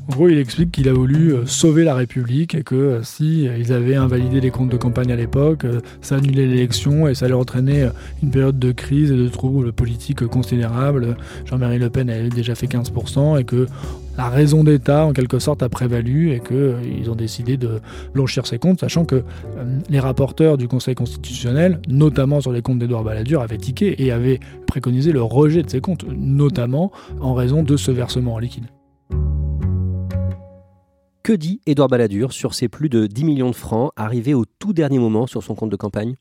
En 0.10 0.14
gros, 0.14 0.30
il 0.30 0.40
explique 0.40 0.72
qu'il 0.72 0.90
a 0.90 0.94
voulu 0.94 1.34
euh, 1.34 1.46
sauver 1.46 1.84
la 1.84 1.94
République 1.94 2.56
et 2.56 2.64
que 2.64 2.76
euh, 2.76 3.04
si 3.04 3.48
euh, 3.48 3.58
ils 3.58 3.72
avaient 3.72 3.96
invalidé 3.96 4.42
les 4.42 4.50
comptes 4.50 4.72
de 4.72 4.78
campagne 4.78 5.12
à 5.12 5.16
l'époque, 5.16 5.66
ça 6.02 6.16
annulait 6.16 6.48
l'élection 6.48 7.08
et 7.08 7.14
ça 7.14 7.26
allait 7.26 7.36
entraîner 7.36 7.88
une 8.24 8.32
période 8.32 8.58
de 8.58 8.72
crise 8.72 9.12
et 9.12 9.16
de 9.16 9.28
troubles 9.28 9.72
politiques 9.72 10.26
considérables. 10.26 11.16
Jean-Marie 11.46 11.78
Le 11.78 11.90
Pen 11.90 12.10
avait 12.10 12.30
déjà 12.30 12.56
fait 12.56 12.66
15% 12.66 13.40
et 13.40 13.44
que 13.44 13.68
la 14.18 14.28
raison 14.30 14.64
d'État, 14.64 15.06
en 15.06 15.14
quelque 15.14 15.40
sorte, 15.40 15.62
a 15.62 15.70
prévalu 15.70 16.32
et 16.32 16.42
qu'ils 16.42 17.10
ont 17.10 17.16
décidé 17.16 17.58
de 17.58 17.80
blanchir 18.14 18.48
ces 18.48 18.60
comptes, 18.60 18.80
sachant 18.80 19.06
que 19.06 19.24
les 19.90 20.00
rapporteurs 20.00 20.58
du 20.58 20.68
Conseil 20.68 20.96
constitutionnel, 20.96 21.80
notamment 21.88 22.42
sur 22.42 22.52
les 22.52 22.62
comptes 22.62 22.80
d'Édouard 22.80 23.04
Balladur, 23.04 23.42
avaient 23.42 23.58
tiqué 23.58 24.04
et 24.04 24.12
avaient 24.12 24.40
préconisé 24.68 25.12
le 25.12 25.22
rejet 25.22 25.64
de 25.64 25.70
ces 25.70 25.80
comptes, 25.80 26.06
notamment 26.10 26.92
en 27.22 27.34
raison 27.34 27.64
de 27.64 27.78
ce 27.78 27.92
versement 27.92 28.34
en 28.34 28.40
liquide. 28.40 28.66
Que 31.24 31.34
dit 31.34 31.62
Édouard 31.68 31.88
Balladur 31.88 32.34
sur 32.34 32.56
ces 32.56 32.68
plus 32.68 32.90
de 32.90 33.06
10 33.06 33.24
millions 33.26 33.52
de 33.52 33.56
francs 33.56 33.92
arrivés 33.96 34.34
au 34.34 34.46
tout 34.46 34.74
dernier 34.74 34.98
moment 34.98 35.28
sur 35.28 35.44
son 35.44 35.54
compte 35.54 35.70
de 35.70 35.76
campagne? 35.76 36.16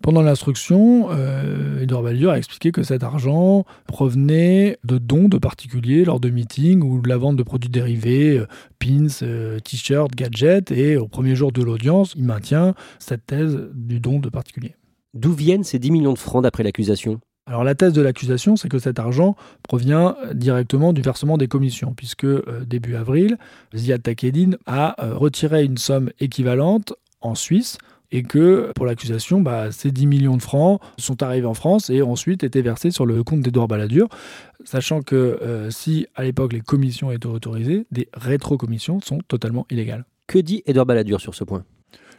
Pendant 0.00 0.22
l'instruction, 0.22 1.08
euh, 1.10 1.82
Édouard 1.82 2.04
Balladur 2.04 2.30
a 2.30 2.38
expliqué 2.38 2.70
que 2.70 2.84
cet 2.84 3.02
argent 3.02 3.64
provenait 3.88 4.78
de 4.84 4.98
dons 4.98 5.28
de 5.28 5.38
particuliers 5.38 6.04
lors 6.04 6.20
de 6.20 6.30
meetings 6.30 6.82
ou 6.82 7.00
de 7.00 7.08
la 7.08 7.16
vente 7.16 7.36
de 7.36 7.42
produits 7.42 7.70
dérivés, 7.70 8.38
euh, 8.38 8.46
pins, 8.78 9.08
euh, 9.22 9.58
t-shirts, 9.58 10.14
gadgets, 10.14 10.70
et 10.70 10.96
au 10.96 11.08
premier 11.08 11.34
jour 11.34 11.50
de 11.50 11.62
l'audience, 11.62 12.14
il 12.16 12.24
maintient 12.24 12.74
cette 13.00 13.26
thèse 13.26 13.58
du 13.74 13.98
don 13.98 14.20
de 14.20 14.28
particuliers. 14.28 14.76
D'où 15.14 15.32
viennent 15.32 15.64
ces 15.64 15.80
10 15.80 15.90
millions 15.90 16.12
de 16.12 16.18
francs 16.18 16.44
d'après 16.44 16.62
l'accusation? 16.62 17.20
Alors 17.46 17.62
la 17.62 17.74
thèse 17.74 17.92
de 17.92 18.00
l'accusation, 18.00 18.56
c'est 18.56 18.70
que 18.70 18.78
cet 18.78 18.98
argent 18.98 19.36
provient 19.62 20.16
euh, 20.24 20.32
directement 20.32 20.92
du 20.92 21.02
versement 21.02 21.36
des 21.36 21.46
commissions, 21.46 21.92
puisque 21.94 22.24
euh, 22.24 22.64
début 22.66 22.96
avril, 22.96 23.36
Ziad 23.74 24.02
Takedine 24.02 24.56
a 24.66 25.04
euh, 25.04 25.14
retiré 25.14 25.64
une 25.64 25.76
somme 25.76 26.10
équivalente 26.20 26.94
en 27.20 27.34
Suisse 27.34 27.76
et 28.12 28.22
que 28.22 28.72
pour 28.74 28.86
l'accusation, 28.86 29.42
bah, 29.42 29.72
ces 29.72 29.90
10 29.90 30.06
millions 30.06 30.36
de 30.36 30.42
francs 30.42 30.80
sont 30.96 31.22
arrivés 31.22 31.46
en 31.46 31.54
France 31.54 31.90
et 31.90 32.00
ensuite 32.00 32.44
étaient 32.44 32.62
versés 32.62 32.90
sur 32.90 33.04
le 33.04 33.22
compte 33.24 33.40
d'Edouard 33.40 33.68
Balladur, 33.68 34.08
sachant 34.64 35.02
que 35.02 35.68
si 35.70 36.06
à 36.14 36.22
l'époque 36.22 36.52
les 36.52 36.60
commissions 36.60 37.10
étaient 37.10 37.26
autorisées, 37.26 37.86
des 37.90 38.08
rétro-commissions 38.12 39.00
sont 39.00 39.18
totalement 39.26 39.66
illégales. 39.68 40.04
Que 40.28 40.38
dit 40.38 40.62
Edouard 40.66 40.86
Balladur 40.86 41.20
sur 41.20 41.34
ce 41.34 41.42
point? 41.42 41.64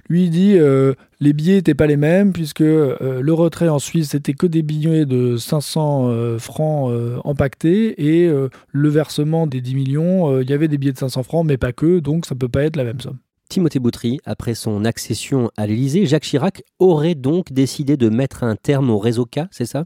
Lui, 0.07 0.25
il 0.25 0.29
dit 0.29 0.55
euh, 0.57 0.93
les 1.19 1.33
billets 1.33 1.55
n'étaient 1.55 1.73
pas 1.73 1.87
les 1.87 1.97
mêmes, 1.97 2.31
puisque 2.31 2.61
euh, 2.61 3.21
le 3.21 3.33
retrait 3.33 3.69
en 3.69 3.79
Suisse, 3.79 4.09
c'était 4.09 4.33
que 4.33 4.45
des 4.45 4.61
billets 4.61 5.05
de 5.05 5.37
500 5.37 6.07
euh, 6.09 6.37
francs 6.37 6.93
empaquetés, 7.23 8.23
et 8.23 8.31
le 8.71 8.89
versement 8.89 9.47
des 9.47 9.61
10 9.61 9.75
millions, 9.75 10.41
il 10.41 10.49
y 10.49 10.53
avait 10.53 10.67
des 10.67 10.77
billets 10.77 10.93
de 10.93 10.97
500 10.97 11.23
francs, 11.23 11.45
mais 11.45 11.57
pas 11.57 11.73
que, 11.73 11.99
donc 11.99 12.25
ça 12.25 12.35
ne 12.35 12.39
peut 12.39 12.49
pas 12.49 12.63
être 12.63 12.75
la 12.75 12.83
même 12.83 12.99
somme. 12.99 13.17
Timothée 13.49 13.79
Boutry, 13.79 14.19
après 14.25 14.55
son 14.55 14.85
accession 14.85 15.51
à 15.55 15.67
l'Élysée, 15.67 16.05
Jacques 16.05 16.23
Chirac 16.23 16.63
aurait 16.79 17.15
donc 17.15 17.51
décidé 17.51 17.95
de 17.95 18.09
mettre 18.09 18.43
un 18.43 18.55
terme 18.55 18.89
au 18.89 18.97
réseau 18.97 19.25
K, 19.25 19.41
c'est 19.51 19.65
ça? 19.65 19.85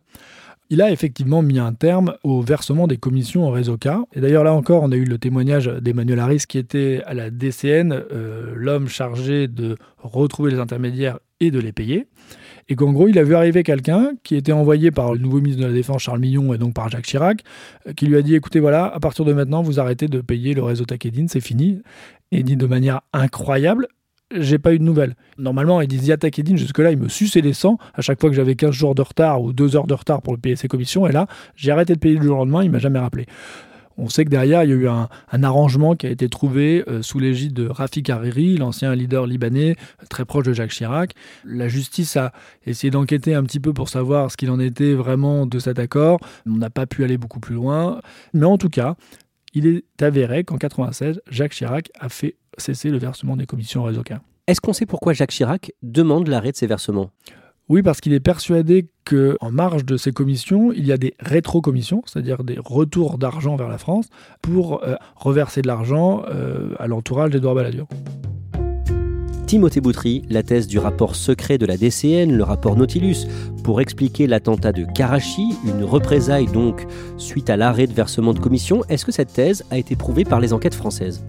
Il 0.70 0.82
a 0.82 0.92
effectivement 0.92 1.42
mis 1.42 1.58
un 1.58 1.74
terme 1.74 2.16
au 2.24 2.42
versement 2.42 2.88
des 2.88 2.98
commissions 2.98 3.48
au 3.48 3.52
réseau 3.52 3.78
K. 3.78 3.88
Et 4.14 4.22
d'ailleurs, 4.22 4.44
là 4.44 4.54
encore, 4.54 4.84
on 4.84 4.92
a 4.92 4.96
eu 4.96 5.04
le 5.04 5.18
témoignage 5.18 5.66
d'Emmanuel 5.66 6.20
Harris 6.20 6.44
qui 6.48 6.60
était 6.60 7.02
à 7.06 7.16
la 7.16 7.32
DCN, 7.32 7.92
euh, 7.92 8.54
l'homme 8.56 8.88
chargé 8.88 9.48
de 9.48 9.78
retrouver 9.98 10.52
les 10.52 10.60
intermédiaires 10.60 11.20
et 11.40 11.50
de 11.50 11.60
les 11.60 11.72
payer. 11.72 12.08
Et 12.68 12.76
qu'en 12.76 12.94
gros, 12.94 13.08
il 13.08 13.18
a 13.18 13.24
vu 13.24 13.34
arriver 13.34 13.64
quelqu'un 13.64 14.12
qui 14.24 14.36
était 14.36 14.52
envoyé 14.52 14.92
par 14.92 15.14
le 15.14 15.20
nouveau 15.20 15.42
ministre 15.42 15.64
de 15.64 15.68
la 15.68 15.74
Défense, 15.74 16.04
Charles 16.04 16.20
Millon, 16.20 16.54
et 16.54 16.60
donc 16.60 16.76
par 16.76 16.88
Jacques 16.90 17.06
Chirac, 17.06 17.44
euh, 17.88 17.94
qui 17.94 18.06
lui 18.06 18.16
a 18.16 18.22
dit 18.22 18.36
écoutez, 18.36 18.60
voilà, 18.60 18.86
à 18.86 19.00
partir 19.00 19.26
de 19.26 19.34
maintenant, 19.34 19.64
vous 19.64 19.80
arrêtez 19.80 20.08
de 20.08 20.22
payer 20.22 20.54
le 20.54 20.62
réseau 20.62 20.86
Takedine, 20.86 21.28
c'est 21.28 21.42
fini. 21.42 21.82
Et 22.32 22.44
dit 22.44 22.58
de 22.58 22.68
manière 22.68 23.02
incroyable 23.12 23.88
j'ai 24.32 24.60
pas 24.60 24.74
eu 24.74 24.80
de 24.80 24.84
nouvelles. 24.84 25.16
Normalement, 25.38 25.82
disait 25.84 26.16
Edine, 26.22 26.58
jusque-là, 26.58 26.92
il 26.92 26.98
me 26.98 27.10
suçait 27.10 27.42
les 27.42 27.54
sangs 27.54 27.78
à 27.94 28.02
chaque 28.02 28.20
fois 28.20 28.30
que 28.30 28.36
j'avais 28.36 28.56
15 28.56 28.72
jours 28.72 28.96
de 28.96 29.02
retard 29.02 29.42
ou 29.42 29.54
2 29.54 29.76
heures 29.76 29.88
de 29.88 29.94
retard 29.94 30.22
pour 30.22 30.34
le 30.34 30.40
payer 30.40 30.56
ses 30.56 30.68
commissions. 30.68 31.08
Et 31.08 31.12
là, 31.12 31.28
j'ai 31.56 31.72
arrêté 31.72 31.94
de 31.94 32.00
payer 32.00 32.16
le 32.16 32.24
jour 32.24 32.36
au 32.36 32.40
lendemain, 32.40 32.64
il 32.64 32.72
m'a 32.72 32.80
jamais 32.80 33.00
rappelé. 33.00 33.26
On 34.02 34.08
sait 34.08 34.24
que 34.24 34.30
derrière, 34.30 34.64
il 34.64 34.70
y 34.70 34.74
a 34.74 34.76
eu 34.76 34.88
un, 34.88 35.10
arrangement 35.44 35.94
qui 35.94 36.08
a 36.08 36.10
été 36.10 36.30
trouvé 36.30 36.86
euh, 36.88 37.02
sous 37.02 37.20
l'égide 37.20 37.52
de 37.52 37.68
Rafik 37.68 38.10
Hariri, 38.10 38.56
l'ancien 38.56 38.96
leader 38.96 39.28
libanais, 39.28 39.76
très 40.10 40.24
proche 40.24 40.46
de 40.46 40.54
Jacques 40.54 40.72
Chirac. 40.72 41.16
La 41.44 41.68
justice 41.68 42.16
a 42.16 42.32
essayé 42.66 42.92
d'enquêter 42.92 43.36
un 43.36 43.44
petit 43.44 43.60
peu 43.60 43.74
pour 43.74 43.90
savoir 43.90 44.32
ce 44.32 44.38
qu'il 44.38 44.52
en 44.52 44.60
était 44.60 44.94
vraiment 44.94 45.46
de 45.46 45.60
cet 45.60 45.80
accord. 45.80 46.22
On 46.46 46.56
n'a 46.56 46.70
pas 46.70 46.86
pu 46.86 47.04
aller 47.04 47.18
beaucoup 47.18 47.42
plus 47.42 47.56
loin. 47.56 48.00
Mais 48.34 48.46
en 48.46 48.58
tout 48.58 48.70
cas, 48.70 48.96
il 49.54 49.68
est 49.68 50.04
avéré 50.04 50.44
qu'en 50.44 50.58
96, 50.58 51.22
Jacques 51.30 51.54
Chirac 51.54 51.90
a 52.00 52.10
fait 52.10 52.36
cesser 52.58 52.90
le 52.90 52.98
versement 52.98 53.36
des 53.36 53.46
commissions 53.46 53.82
au 53.82 53.86
réseau 53.86 54.04
Est-ce 54.48 54.62
qu'on 54.62 54.74
sait 54.74 54.86
pourquoi 54.86 55.14
Jacques 55.14 55.32
Chirac 55.32 55.72
demande 55.82 56.28
l'arrêt 56.28 56.52
de 56.52 56.58
ces 56.58 56.68
versements? 56.68 57.12
Oui, 57.70 57.84
parce 57.84 58.02
qu'il 58.02 58.14
est 58.14 58.20
persuadé 58.20 58.88
qu'en 59.06 59.52
marge 59.52 59.86
de 59.86 59.96
ces 59.96 60.12
commissions, 60.12 60.72
il 60.72 60.88
y 60.88 60.92
a 60.92 60.98
des 60.98 61.14
rétro-commissions, 61.20 62.02
c'est-à-dire 62.08 62.44
des 62.44 62.58
retours 62.58 63.20
d'argent 63.20 63.56
vers 63.58 63.70
la 63.70 63.78
France, 63.78 64.10
pour 64.42 64.84
euh, 64.84 64.96
reverser 65.16 65.62
de 65.62 65.68
l'argent 65.68 66.24
euh, 66.30 66.74
à 66.80 66.88
l'entourage 66.88 67.30
d'Edouard 67.30 67.54
Balladur. 67.54 67.88
Timothée 69.50 69.82
Boutry, 69.82 70.22
la 70.30 70.44
thèse 70.44 70.68
du 70.68 70.78
rapport 70.78 71.16
secret 71.16 71.58
de 71.58 71.66
la 71.66 71.76
DCN, 71.76 72.32
le 72.32 72.44
rapport 72.44 72.76
Nautilus, 72.76 73.26
pour 73.64 73.82
expliquer 73.82 74.28
l'attentat 74.28 74.72
de 74.72 74.86
Karachi, 74.86 75.56
une 75.66 75.84
représaille 75.84 76.46
donc 76.46 76.86
suite 77.18 77.50
à 77.50 77.58
l'arrêt 77.58 77.88
de 77.88 77.94
versement 77.94 78.36
de 78.36 78.40
commissions. 78.40 78.84
Est-ce 78.90 79.06
que 79.06 79.12
cette 79.12 79.34
thèse 79.34 79.66
a 79.72 79.80
été 79.80 79.96
prouvée 79.96 80.24
par 80.24 80.40
les 80.40 80.54
enquêtes 80.54 80.76
françaises? 80.76 81.24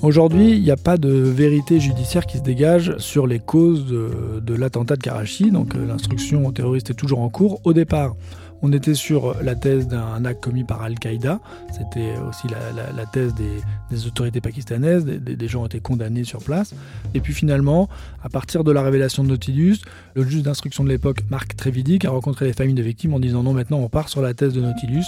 Aujourd'hui, 0.00 0.52
il 0.52 0.62
n'y 0.62 0.70
a 0.70 0.76
pas 0.76 0.96
de 0.96 1.08
vérité 1.08 1.80
judiciaire 1.80 2.26
qui 2.26 2.38
se 2.38 2.42
dégage 2.44 2.96
sur 2.98 3.26
les 3.26 3.40
causes 3.40 3.84
de, 3.86 4.54
l'attentat 4.54 4.94
de 4.94 5.02
Karachi, 5.02 5.50
donc 5.50 5.74
euh, 5.74 5.84
l'instruction 5.84 6.52
terroriste 6.52 6.90
est 6.90 6.94
toujours 6.94 7.18
en 7.18 7.30
cours. 7.30 7.60
Au 7.64 7.72
départ, 7.72 8.14
on 8.62 8.72
était 8.72 8.94
sur 8.94 9.42
la 9.42 9.54
thèse 9.54 9.88
d'un 9.88 10.24
acte 10.24 10.42
commis 10.42 10.64
par 10.64 10.82
Al-Qaïda. 10.82 11.40
C'était 11.72 12.14
aussi 12.28 12.46
la, 12.48 13.06
thèse 13.06 13.34
des, 13.34 14.06
autorités 14.06 14.40
pakistanaises. 14.40 15.04
Des, 15.04 15.48
gens 15.48 15.62
ont 15.62 15.66
été 15.66 15.80
condamnés 15.80 16.24
sur 16.24 16.42
place. 16.42 16.74
Et 17.14 17.20
puis 17.20 17.34
finalement, 17.34 17.88
à 18.22 18.28
partir 18.28 18.64
de 18.64 18.72
la 18.72 18.82
révélation 18.82 19.22
de 19.22 19.28
Nautilus, 19.28 19.78
le 20.14 20.22
juge 20.24 20.42
d'instruction 20.42 20.84
de 20.84 20.88
l'époque, 20.88 21.20
Marc 21.30 21.56
Trévidic, 21.56 22.04
a 22.04 22.10
rencontré 22.10 22.46
les 22.46 22.52
familles 22.52 22.74
de 22.74 22.82
victimes 22.82 23.14
en 23.14 23.20
disant 23.20 23.42
non, 23.42 23.52
maintenant 23.52 23.78
on 23.78 23.88
part 23.88 24.08
sur 24.08 24.22
la 24.22 24.34
thèse 24.34 24.54
de 24.54 24.60
Nautilus. 24.60 25.04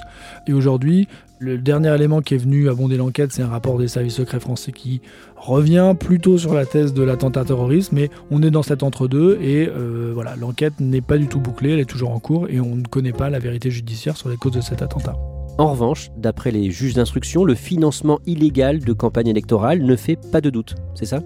Et 0.47 0.53
aujourd'hui, 0.53 1.09
le 1.41 1.59
dernier 1.59 1.95
élément 1.95 2.21
qui 2.21 2.35
est 2.35 2.39
venu 2.39 2.69
abonder 2.69 2.97
l'enquête, 2.97 3.33
c'est 3.33 3.43
un 3.43 3.49
rapport 3.49 3.79
des 3.79 3.89
services 3.89 4.15
secrets 4.15 4.41
français 4.41 4.73
qui 4.73 5.01
revient 5.37 5.95
plutôt 5.99 6.39
sur 6.39 6.55
la 6.55 6.67
thèse 6.67 6.93
de 6.93 7.03
l'attentat 7.03 7.45
terroriste, 7.45 7.93
mais 7.93 8.11
on 8.31 8.43
est 8.43 8.51
dans 8.51 8.63
cet 8.63 8.83
entre-deux 8.83 9.39
et 9.41 9.69
euh, 9.69 10.11
voilà, 10.13 10.37
l'enquête 10.37 10.81
n'est 10.81 11.01
pas 11.01 11.19
du 11.19 11.29
tout 11.29 11.41
bouclée, 11.41 11.73
elle 11.73 11.81
est 11.81 11.85
toujours 11.85 12.11
en 12.11 12.19
cours 12.19 12.49
et 12.49 12.61
on 12.61 12.77
ne 12.77 12.87
connaît 12.87 13.13
pas 13.13 13.31
la 13.31 13.39
vérité 13.39 13.71
judiciaire 13.71 14.17
sur 14.17 14.29
les 14.29 14.37
causes 14.37 14.53
de 14.53 14.61
cet 14.61 14.83
attentat. 14.83 15.17
En 15.59 15.73
revanche, 15.73 16.11
d'après 16.17 16.51
les 16.51 16.71
juges 16.71 16.95
d'instruction, 16.95 17.45
le 17.45 17.55
financement 17.55 18.21
illégal 18.27 18.81
de 18.81 18.93
campagne 18.93 19.29
électorale 19.29 19.83
ne 19.83 19.97
fait 19.97 20.19
pas 20.31 20.41
de 20.41 20.51
doute, 20.51 20.75
c'est 20.95 21.07
ça? 21.07 21.21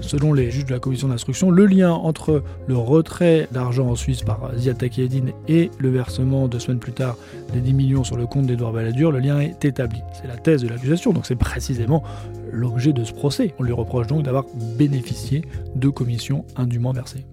Selon 0.00 0.32
les 0.32 0.50
juges 0.50 0.66
de 0.66 0.72
la 0.72 0.78
commission 0.78 1.08
d'instruction, 1.08 1.50
le 1.50 1.66
lien 1.66 1.92
entre 1.92 2.42
le 2.66 2.76
retrait 2.76 3.48
d'argent 3.52 3.88
en 3.88 3.94
Suisse 3.94 4.22
par 4.22 4.50
Ziad 4.56 4.78
Takieddine 4.78 5.32
et 5.48 5.70
le 5.78 5.90
versement 5.90 6.48
deux 6.48 6.58
semaines 6.58 6.78
plus 6.78 6.92
tard 6.92 7.16
des 7.52 7.60
10 7.60 7.72
millions 7.74 8.04
sur 8.04 8.16
le 8.16 8.26
compte 8.26 8.46
d'Edouard 8.46 8.72
Balladur, 8.72 9.12
le 9.12 9.18
lien 9.18 9.40
est 9.40 9.64
établi. 9.64 10.00
C'est 10.12 10.28
la 10.28 10.36
thèse 10.36 10.62
de 10.62 10.68
l'accusation, 10.68 11.12
donc 11.12 11.26
c'est 11.26 11.36
précisément 11.36 12.02
l'objet 12.52 12.92
de 12.92 13.04
ce 13.04 13.12
procès. 13.12 13.54
On 13.58 13.62
lui 13.62 13.72
reproche 13.72 14.06
donc 14.06 14.22
d'avoir 14.22 14.44
bénéficié 14.78 15.42
de 15.74 15.88
commissions 15.88 16.44
indûment 16.56 16.92
versées. 16.92 17.26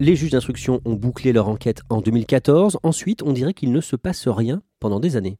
Les 0.00 0.16
juges 0.16 0.32
d'instruction 0.32 0.80
ont 0.84 0.94
bouclé 0.94 1.32
leur 1.32 1.48
enquête 1.48 1.82
en 1.88 2.00
2014. 2.00 2.78
Ensuite, 2.82 3.22
on 3.22 3.32
dirait 3.32 3.54
qu'il 3.54 3.70
ne 3.70 3.80
se 3.80 3.94
passe 3.94 4.26
rien 4.26 4.60
pendant 4.80 4.98
des 4.98 5.16
années. 5.16 5.36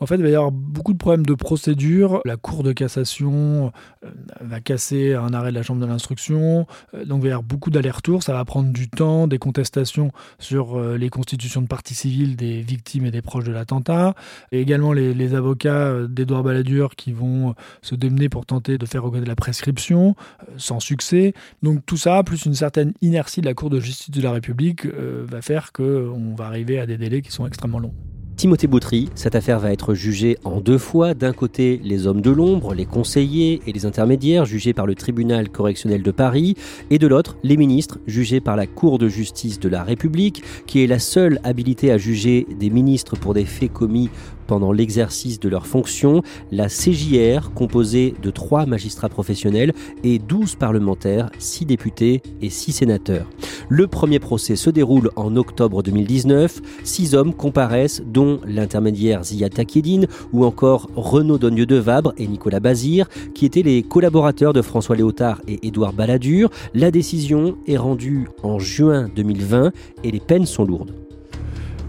En 0.00 0.06
fait, 0.06 0.16
il 0.16 0.22
va 0.22 0.28
y 0.28 0.34
avoir 0.34 0.52
beaucoup 0.52 0.92
de 0.92 0.98
problèmes 0.98 1.26
de 1.26 1.34
procédure. 1.34 2.20
La 2.24 2.36
Cour 2.36 2.62
de 2.62 2.72
cassation 2.72 3.72
euh, 4.04 4.08
va 4.40 4.60
casser 4.60 5.14
un 5.14 5.32
arrêt 5.34 5.50
de 5.50 5.56
la 5.56 5.62
Chambre 5.62 5.80
de 5.80 5.86
l'instruction. 5.86 6.66
Euh, 6.94 7.04
donc, 7.04 7.18
il 7.18 7.22
va 7.22 7.28
y 7.28 7.30
avoir 7.32 7.42
beaucoup 7.42 7.70
d'allers-retours. 7.70 8.22
Ça 8.22 8.32
va 8.32 8.44
prendre 8.44 8.72
du 8.72 8.88
temps, 8.88 9.26
des 9.26 9.38
contestations 9.38 10.12
sur 10.38 10.78
euh, 10.78 10.96
les 10.96 11.10
constitutions 11.10 11.62
de 11.62 11.66
partie 11.66 11.94
civile 11.94 12.36
des 12.36 12.60
victimes 12.60 13.06
et 13.06 13.10
des 13.10 13.22
proches 13.22 13.44
de 13.44 13.52
l'attentat. 13.52 14.14
Et 14.52 14.60
également 14.60 14.92
les, 14.92 15.34
avocats 15.34 16.06
d'Edouard 16.08 16.42
Balladur 16.42 16.96
qui 16.96 17.12
vont 17.12 17.54
se 17.82 17.94
démener 17.94 18.30
pour 18.30 18.46
tenter 18.46 18.78
de 18.78 18.86
faire 18.86 19.02
reconnaître 19.02 19.28
la 19.28 19.36
prescription, 19.36 20.14
sans 20.56 20.80
succès. 20.80 21.34
Donc, 21.62 21.84
tout 21.84 21.98
ça, 21.98 22.22
plus 22.22 22.46
une 22.46 22.54
certaine 22.54 22.94
inertie 23.02 23.40
de 23.40 23.46
la 23.46 23.54
Cour 23.54 23.68
de 23.68 23.78
justice 23.78 24.10
de 24.10 24.22
la 24.22 24.32
République, 24.32 24.86
va 24.86 25.42
faire 25.42 25.72
qu'on 25.72 26.34
va 26.34 26.46
arriver 26.46 26.78
à 26.78 26.86
des 26.86 26.96
délais 26.96 27.20
qui 27.20 27.30
sont 27.30 27.46
extrêmement 27.46 27.78
longs. 27.78 27.94
Timothée 28.38 28.68
Boutry, 28.68 29.08
cette 29.16 29.34
affaire 29.34 29.58
va 29.58 29.72
être 29.72 29.94
jugée 29.94 30.38
en 30.44 30.60
deux 30.60 30.78
fois. 30.78 31.12
D'un 31.12 31.32
côté, 31.32 31.80
les 31.82 32.06
hommes 32.06 32.20
de 32.20 32.30
l'ombre, 32.30 32.72
les 32.72 32.86
conseillers 32.86 33.60
et 33.66 33.72
les 33.72 33.84
intermédiaires 33.84 34.44
jugés 34.44 34.72
par 34.72 34.86
le 34.86 34.94
tribunal 34.94 35.48
correctionnel 35.48 36.04
de 36.04 36.10
Paris, 36.12 36.54
et 36.90 37.00
de 37.00 37.08
l'autre, 37.08 37.36
les 37.42 37.56
ministres 37.56 37.98
jugés 38.06 38.38
par 38.38 38.54
la 38.54 38.68
Cour 38.68 38.98
de 38.98 39.08
justice 39.08 39.58
de 39.58 39.68
la 39.68 39.82
République, 39.82 40.44
qui 40.68 40.84
est 40.84 40.86
la 40.86 41.00
seule 41.00 41.40
habilité 41.42 41.90
à 41.90 41.98
juger 41.98 42.46
des 42.60 42.70
ministres 42.70 43.16
pour 43.16 43.34
des 43.34 43.44
faits 43.44 43.72
commis 43.72 44.08
pendant 44.48 44.72
l'exercice 44.72 45.38
de 45.38 45.48
leurs 45.48 45.68
fonctions, 45.68 46.22
la 46.50 46.66
CJR, 46.66 47.52
composée 47.54 48.14
de 48.20 48.32
trois 48.32 48.66
magistrats 48.66 49.08
professionnels 49.08 49.72
et 50.02 50.18
12 50.18 50.56
parlementaires, 50.56 51.30
6 51.38 51.66
députés 51.66 52.22
et 52.42 52.50
6 52.50 52.72
sénateurs. 52.72 53.28
Le 53.68 53.86
premier 53.86 54.18
procès 54.18 54.56
se 54.56 54.70
déroule 54.70 55.10
en 55.14 55.36
octobre 55.36 55.82
2019. 55.82 56.60
Six 56.84 57.14
hommes 57.14 57.34
comparaissent, 57.34 58.02
dont 58.04 58.40
l'intermédiaire 58.46 59.22
Zia 59.22 59.50
Takedine 59.50 60.06
ou 60.32 60.44
encore 60.44 60.88
Renaud 60.96 61.38
Donnieu 61.38 61.66
de 61.66 61.76
Vabre 61.76 62.14
et 62.16 62.26
Nicolas 62.26 62.60
Bazir, 62.60 63.06
qui 63.34 63.44
étaient 63.44 63.62
les 63.62 63.82
collaborateurs 63.82 64.54
de 64.54 64.62
François 64.62 64.96
Léotard 64.96 65.42
et 65.46 65.66
Édouard 65.66 65.92
Balladur. 65.92 66.50
La 66.72 66.90
décision 66.90 67.58
est 67.66 67.76
rendue 67.76 68.28
en 68.42 68.58
juin 68.58 69.08
2020 69.14 69.72
et 70.02 70.10
les 70.10 70.20
peines 70.20 70.46
sont 70.46 70.64
lourdes. 70.64 71.07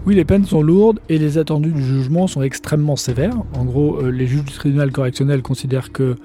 Oui, 0.06 0.14
les 0.14 0.24
peines 0.24 0.46
sont 0.46 0.62
lourdes 0.62 0.98
et 1.10 1.18
les 1.18 1.36
attendus 1.36 1.72
du 1.72 1.82
jugement 1.82 2.26
sont 2.26 2.40
extrêmement 2.40 2.96
sévères. 2.96 3.36
En 3.54 3.66
gros, 3.66 3.98
euh, 3.98 4.10
les 4.10 4.26
juges 4.26 4.44
du 4.44 4.52
tribunal 4.52 4.90
correctionnel 4.92 5.42
considèrent 5.42 5.92
que, 5.92 6.16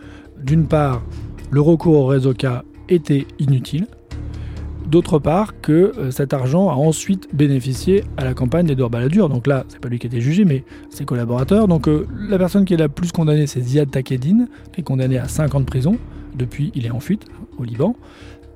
d'une 0.41 0.65
part, 0.65 1.03
le 1.51 1.59
recours 1.59 1.99
au 1.99 2.05
réseau 2.05 2.33
K 2.33 2.63
était 2.87 3.27
inutile, 3.37 3.87
d'autre 4.87 5.19
part 5.19 5.59
que 5.59 5.91
euh, 5.97 6.09
cet 6.09 6.33
argent 6.33 6.69
a 6.69 6.73
ensuite 6.73 7.27
bénéficié 7.33 8.05
à 8.15 8.23
la 8.23 8.33
campagne 8.33 8.65
d'Edouard 8.65 8.89
Balladur. 8.89 9.27
Donc 9.27 9.45
là, 9.45 9.65
c'est 9.67 9.79
pas 9.79 9.89
lui 9.89 9.99
qui 9.99 10.07
a 10.07 10.09
été 10.09 10.21
jugé, 10.21 10.45
mais 10.45 10.63
ses 10.89 11.03
collaborateurs. 11.03 11.67
Donc 11.67 11.89
euh, 11.89 12.07
la 12.29 12.37
personne 12.37 12.63
qui 12.63 12.75
est 12.75 12.77
la 12.77 12.87
plus 12.87 13.11
condamnée, 13.11 13.45
c'est 13.45 13.61
Ziad 13.61 13.91
Takedine, 13.91 14.47
qui 14.71 14.81
est 14.81 14.83
condamné 14.85 15.17
à 15.17 15.27
5 15.27 15.53
ans 15.53 15.59
de 15.59 15.65
prison. 15.65 15.97
Depuis, 16.33 16.71
il 16.75 16.85
est 16.85 16.91
en 16.91 17.01
fuite 17.01 17.25
au 17.57 17.63
Liban. 17.63 17.95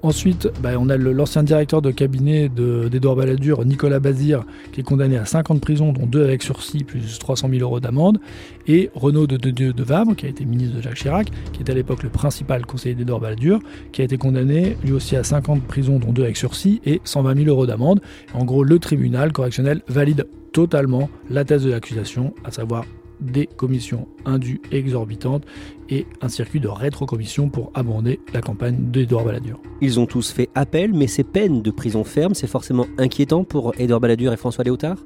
Ensuite, 0.01 0.49
bah, 0.63 0.71
on 0.79 0.89
a 0.89 0.95
l'ancien 0.95 1.43
directeur 1.43 1.81
de 1.81 1.91
cabinet 1.91 2.47
d'Edouard 2.47 3.17
Balladur, 3.17 3.65
Nicolas 3.65 3.99
Bazir, 3.99 4.43
qui 4.71 4.79
est 4.79 4.83
condamné 4.83 5.17
à 5.17 5.25
5 5.25 5.51
ans 5.51 5.55
dont 5.55 6.05
2 6.05 6.23
avec 6.23 6.41
sursis, 6.41 6.85
plus 6.85 7.19
300 7.19 7.49
000 7.49 7.61
euros 7.61 7.81
d'amende. 7.81 8.19
Et 8.65 8.89
Renaud 8.95 9.27
de, 9.27 9.35
de, 9.35 9.51
de, 9.51 9.83
Vabre, 9.83 10.15
qui 10.15 10.25
a 10.25 10.29
été 10.29 10.45
ministre 10.45 10.77
de 10.77 10.81
Jacques 10.81 10.95
Chirac, 10.95 11.27
qui 11.51 11.61
était 11.61 11.73
à 11.73 11.75
l'époque 11.75 12.03
le 12.03 12.09
principal 12.09 12.65
conseiller 12.65 12.95
d'Edouard 12.95 13.19
Balladur, 13.19 13.59
qui 13.91 14.01
a 14.01 14.05
été 14.05 14.17
condamné 14.17 14.77
lui 14.85 14.93
aussi 14.93 15.17
à 15.17 15.23
5 15.23 15.49
ans 15.49 15.59
dont 15.99 16.11
2 16.13 16.23
avec 16.23 16.37
sursis, 16.37 16.79
et 16.85 17.01
120 17.03 17.35
000 17.35 17.49
euros 17.49 17.65
d'amende. 17.65 17.99
En 18.33 18.45
gros, 18.45 18.63
le 18.63 18.79
tribunal 18.79 19.33
correctionnel 19.33 19.81
valide 19.89 20.27
totalement 20.53 21.09
la 21.29 21.43
thèse 21.43 21.65
de 21.65 21.71
l'accusation, 21.71 22.33
à 22.45 22.51
savoir 22.51 22.85
des 23.21 23.47
commissions 23.47 24.07
indues 24.25 24.61
exorbitantes 24.71 25.43
et 25.89 26.05
un 26.21 26.29
circuit 26.29 26.59
de 26.59 26.67
rétrocommission 26.67 27.49
pour 27.49 27.71
abonder 27.73 28.19
la 28.34 28.41
campagne 28.41 28.77
d'Edouard 28.91 29.25
Balladur. 29.25 29.60
Ils 29.82 29.99
ont 29.99 30.05
tous 30.05 30.32
fait 30.32 30.49
appel, 30.55 30.93
mais 30.93 31.08
ces 31.08 31.23
peines 31.23 31.62
de 31.62 31.71
prison 31.71 32.03
ferme, 32.03 32.34
c'est 32.34 32.47
forcément 32.47 32.88
inquiétant 32.97 33.43
pour 33.43 33.73
Édouard 33.77 33.99
Balladur 33.99 34.34
et 34.34 34.38
François 34.38 34.63
Léotard? 34.63 34.97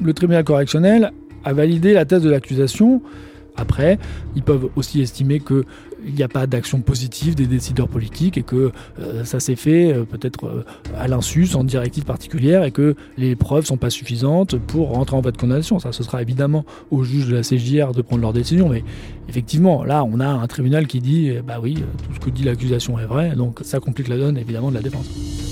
Le 0.00 0.12
tribunal 0.12 0.44
correctionnel 0.44 1.12
a 1.44 1.52
validé 1.52 1.92
la 1.92 2.04
thèse 2.04 2.22
de 2.22 2.30
l'accusation. 2.30 3.02
Après, 3.56 3.98
ils 4.36 4.42
peuvent 4.42 4.68
aussi 4.76 5.00
estimer 5.00 5.40
que 5.40 5.64
il 6.04 6.14
n'y 6.14 6.22
a 6.22 6.28
pas 6.28 6.46
d'action 6.46 6.80
positive 6.80 7.34
des 7.34 7.46
décideurs 7.46 7.88
politiques 7.88 8.38
et 8.38 8.42
que 8.42 8.72
euh, 9.00 9.24
ça 9.24 9.40
s'est 9.40 9.56
fait 9.56 9.92
euh, 9.92 10.04
peut-être 10.04 10.46
euh, 10.46 10.64
à 10.96 11.08
l'insu, 11.08 11.46
sans 11.46 11.64
directive 11.64 12.04
particulière 12.04 12.64
et 12.64 12.70
que 12.70 12.94
les 13.16 13.36
preuves 13.36 13.64
sont 13.64 13.76
pas 13.76 13.90
suffisantes 13.90 14.56
pour 14.56 14.90
rentrer 14.90 15.16
en 15.16 15.20
voie 15.20 15.32
de 15.32 15.36
condamnation. 15.36 15.78
Ça, 15.78 15.92
ce 15.92 16.02
sera 16.02 16.22
évidemment 16.22 16.64
aux 16.90 17.04
juges 17.04 17.28
de 17.28 17.34
la 17.34 17.42
CJR 17.42 17.92
de 17.92 18.02
prendre 18.02 18.22
leur 18.22 18.32
décision, 18.32 18.68
mais 18.68 18.84
effectivement, 19.28 19.84
là, 19.84 20.04
on 20.04 20.20
a 20.20 20.26
un 20.26 20.46
tribunal 20.46 20.86
qui 20.86 21.00
dit, 21.00 21.32
bah 21.46 21.58
oui, 21.62 21.74
tout 21.74 22.14
ce 22.14 22.20
que 22.20 22.30
dit 22.30 22.44
l'accusation 22.44 22.98
est 22.98 23.06
vrai, 23.06 23.34
donc 23.36 23.60
ça 23.62 23.80
complique 23.80 24.08
la 24.08 24.16
donne 24.16 24.36
évidemment 24.36 24.70
de 24.70 24.76
la 24.76 24.82
défense. 24.82 25.47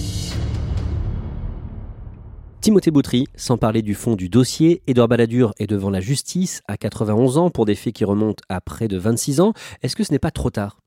Timothée 2.67 2.91
Boutry, 2.91 3.29
sans 3.37 3.59
parler 3.59 3.81
du 3.81 3.95
fond 3.95 4.17
du 4.17 4.29
dossier, 4.29 4.83
Édouard 4.89 5.07
Balladur 5.07 5.53
est 5.61 5.69
devant 5.69 5.89
la 5.89 6.01
justice 6.01 6.63
à 6.67 6.77
91 6.77 7.39
ans 7.39 7.49
pour 7.49 7.65
des 7.65 7.77
faits 7.77 7.95
qui 7.95 8.05
remontent 8.05 8.43
à 8.49 8.61
près 8.61 8.89
de 8.89 8.99
26 8.99 9.41
ans. 9.41 9.53
Est-ce 9.85 9.95
que 9.95 10.03
ce 10.03 10.11
n'est 10.11 10.19
pas 10.19 10.33
trop 10.33 10.51
tard? 10.51 10.81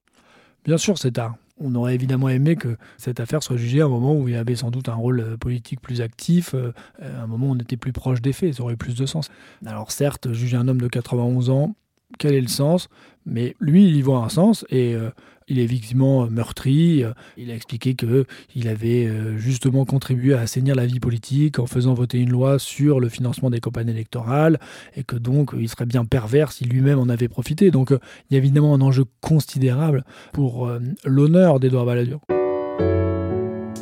Bien 0.66 0.78
sûr, 0.78 0.98
c'est 0.98 1.12
tard. 1.12 1.36
On 1.58 1.74
aurait 1.76 1.96
évidemment 1.96 2.28
aimé 2.28 2.58
que 2.58 2.76
cette 2.98 3.22
affaire 3.22 3.42
soit 3.42 3.56
jugée 3.56 3.80
à 3.80 3.86
un 3.86 3.88
moment 3.88 4.14
où 4.14 4.28
il 4.28 4.34
y 4.34 4.38
avait 4.38 4.58
sans 4.58 4.72
doute 4.72 4.90
un 4.90 4.96
rôle 4.96 5.22
euh, 5.22 5.38
politique 5.38 5.80
plus 5.80 6.02
actif, 6.02 6.54
euh, 6.54 6.74
à 7.02 7.22
un 7.22 7.28
moment 7.28 7.48
où 7.48 7.52
on 7.52 7.60
était 7.60 7.78
plus 7.78 7.94
proche 7.94 8.22
des 8.22 8.34
faits, 8.34 8.56
ça 8.56 8.64
aurait 8.64 8.76
plus 8.76 8.98
de 8.98 9.06
sens. 9.06 9.30
Alors 9.66 9.94
certes, 9.94 10.34
juger 10.34 10.58
un 10.58 10.68
homme 10.68 10.82
de 10.82 10.90
91 10.90 11.50
ans, 11.50 11.76
quel 12.18 12.34
est 12.34 12.42
le 12.42 12.48
sens? 12.50 12.90
Mais 13.26 13.56
lui, 13.62 13.88
il 13.88 13.96
y 13.96 14.02
voit 14.02 14.18
un 14.18 14.28
sens 14.30 14.66
et 14.70 14.96
euh, 14.96 15.12
il 15.50 15.60
est 15.60 15.64
effectivement 15.64 16.28
meurtri. 16.28 17.04
Il 17.38 17.52
a 17.52 17.56
expliqué 17.56 17.96
qu'il 17.96 18.68
avait 18.68 19.08
euh, 19.08 19.38
justement 19.38 19.86
contribué 19.86 20.34
à 20.34 20.42
assainir 20.42 20.76
la 20.76 20.86
vie 20.86 21.00
politique 21.00 21.60
en 21.60 21.66
faisant 21.66 21.94
voter 21.94 22.20
une 22.20 22.30
loi 22.30 22.60
sur 22.60 23.00
le 23.00 23.10
financement 23.10 23.50
des 23.50 23.60
campagnes 23.60 23.90
électorales 23.90 24.60
et 24.96 25.04
que 25.04 25.16
donc 25.16 25.52
il 25.58 25.68
serait 25.70 25.86
bien 25.86 26.06
pervers 26.06 26.52
si 26.52 26.66
lui-même 26.66 27.00
en 27.00 27.10
avait 27.10 27.28
profité. 27.28 27.72
Donc 27.72 27.92
euh, 27.92 28.00
il 28.30 28.34
y 28.34 28.38
a 28.38 28.40
évidemment 28.40 28.74
un 28.74 28.82
enjeu 28.82 29.06
considérable 29.22 30.04
pour 30.34 30.70
l'honneur 31.04 31.60
d'Edouard 31.60 31.86
Balladur. 31.86 32.20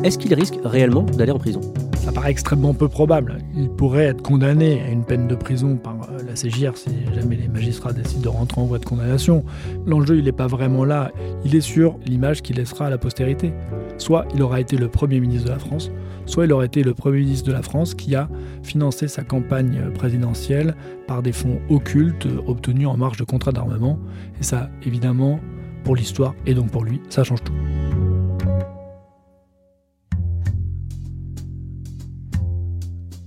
Est-ce 0.03 0.19
qu'il 0.19 0.33
risque 0.33 0.59
réellement 0.63 1.03
d'aller 1.03 1.31
en 1.31 1.39
prison? 1.39 1.61
Ça 1.95 2.11
paraît 2.11 2.31
extrêmement 2.31 2.73
peu 2.73 2.87
probable. 2.87 3.39
Il 3.55 3.69
pourrait 3.69 4.05
être 4.05 4.21
condamné 4.21 4.81
à 4.81 4.89
une 4.89 5.03
peine 5.03 5.27
de 5.27 5.35
prison 5.35 5.75
par 5.75 5.97
euh, 6.03 6.19
la 6.25 6.33
CJR 6.33 6.77
si 6.77 6.89
jamais 7.13 7.35
les 7.35 7.47
magistrats 7.47 7.93
décident 7.93 8.21
de 8.21 8.29
rentrer 8.29 8.61
en 8.61 8.65
voie 8.65 8.79
de 8.79 8.85
condamnation. 8.85 9.43
L'enjeu, 9.85 10.17
il 10.17 10.25
n'est 10.25 10.31
pas 10.31 10.47
vraiment 10.47 10.85
là. 10.85 11.11
Il 11.43 11.55
est 11.55 11.61
sur 11.61 11.97
l'image 12.05 12.43
qu'il 12.43 12.57
laissera 12.57 12.87
à 12.87 12.89
la 12.89 12.97
postérité. 12.97 13.53
Soit 13.97 14.25
il 14.35 14.41
aura 14.41 14.61
été 14.61 14.77
le 14.77 14.87
Premier 14.87 15.19
ministre 15.19 15.47
de 15.47 15.51
la 15.51 15.59
France, 15.59 15.91
soit 16.27 16.45
il 16.45 16.53
aurait 16.53 16.67
été 16.67 16.83
le 16.83 16.93
Premier 16.93 17.19
ministre 17.21 17.47
de 17.47 17.53
la 17.53 17.63
France 17.63 17.95
qui 17.95 18.15
a 18.15 18.29
financé 18.63 19.07
sa 19.07 19.23
campagne 19.23 19.81
présidentielle 19.95 20.75
par 21.07 21.23
des 21.23 21.31
fonds 21.33 21.59
occultes 21.69 22.27
obtenus 22.45 22.87
en 22.87 22.95
marge 22.95 23.17
de 23.17 23.23
contrats 23.23 23.51
d'armement. 23.51 23.99
Et 24.39 24.43
ça, 24.43 24.69
évidemment, 24.85 25.39
pour 25.83 25.95
l'histoire 25.95 26.35
et 26.45 26.53
donc 26.53 26.69
pour 26.69 26.83
lui, 26.83 27.01
ça 27.09 27.23
change 27.23 27.43
tout. 27.43 27.53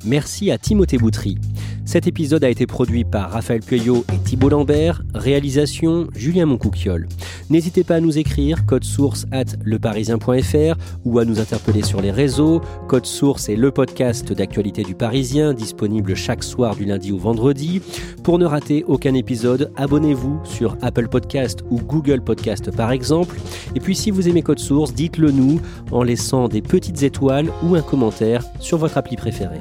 Merci 0.05 0.51
à 0.51 0.59
Timothée 0.59 0.99
Boutry. 0.99 1.37
Cet 1.85 2.07
épisode 2.07 2.45
a 2.45 2.49
été 2.49 2.67
produit 2.67 3.05
par 3.05 3.33
Raphaël 3.33 3.63
Pueyo 3.63 4.05
et 4.15 4.19
Thibault 4.19 4.51
Lambert, 4.51 5.03
réalisation 5.13 6.07
Julien 6.15 6.47
Moncouquiole. 6.47 7.09
N'hésitez 7.51 7.83
pas 7.83 7.97
à 7.97 8.01
nous 8.01 8.17
écrire 8.17 8.65
code 8.65 8.85
source 8.85 9.27
at 9.33 9.57
leparisien.fr 9.65 10.77
ou 11.05 11.19
à 11.19 11.25
nous 11.25 11.41
interpeller 11.41 11.83
sur 11.83 12.01
les 12.01 12.13
réseaux. 12.13 12.61
Code 12.87 13.07
source 13.07 13.49
est 13.49 13.57
le 13.57 13.73
podcast 13.73 14.33
d'actualité 14.33 14.85
du 14.85 14.95
Parisien, 14.95 15.53
disponible 15.53 16.15
chaque 16.15 16.45
soir 16.45 16.77
du 16.77 16.85
lundi 16.85 17.11
au 17.11 17.19
vendredi. 17.19 17.83
Pour 18.23 18.39
ne 18.39 18.47
rater 18.47 18.85
aucun 18.85 19.15
épisode, 19.15 19.73
abonnez-vous 19.77 20.41
sur 20.45 20.77
Apple 20.83 21.09
Podcast 21.09 21.65
ou 21.71 21.81
Google 21.81 22.23
Podcast 22.23 22.71
par 22.71 22.93
exemple. 22.93 23.37
Et 23.75 23.81
puis 23.81 23.97
si 23.97 24.13
vous 24.13 24.29
aimez 24.29 24.43
Code 24.43 24.61
source, 24.61 24.95
dites-le 24.95 25.33
nous 25.33 25.61
en 25.91 26.05
laissant 26.05 26.47
des 26.47 26.63
petites 26.63 27.03
étoiles 27.03 27.51
ou 27.65 27.75
un 27.75 27.83
commentaire 27.83 28.45
sur 28.61 28.79
votre 28.79 28.97
appli 28.97 29.17
préférée. 29.17 29.61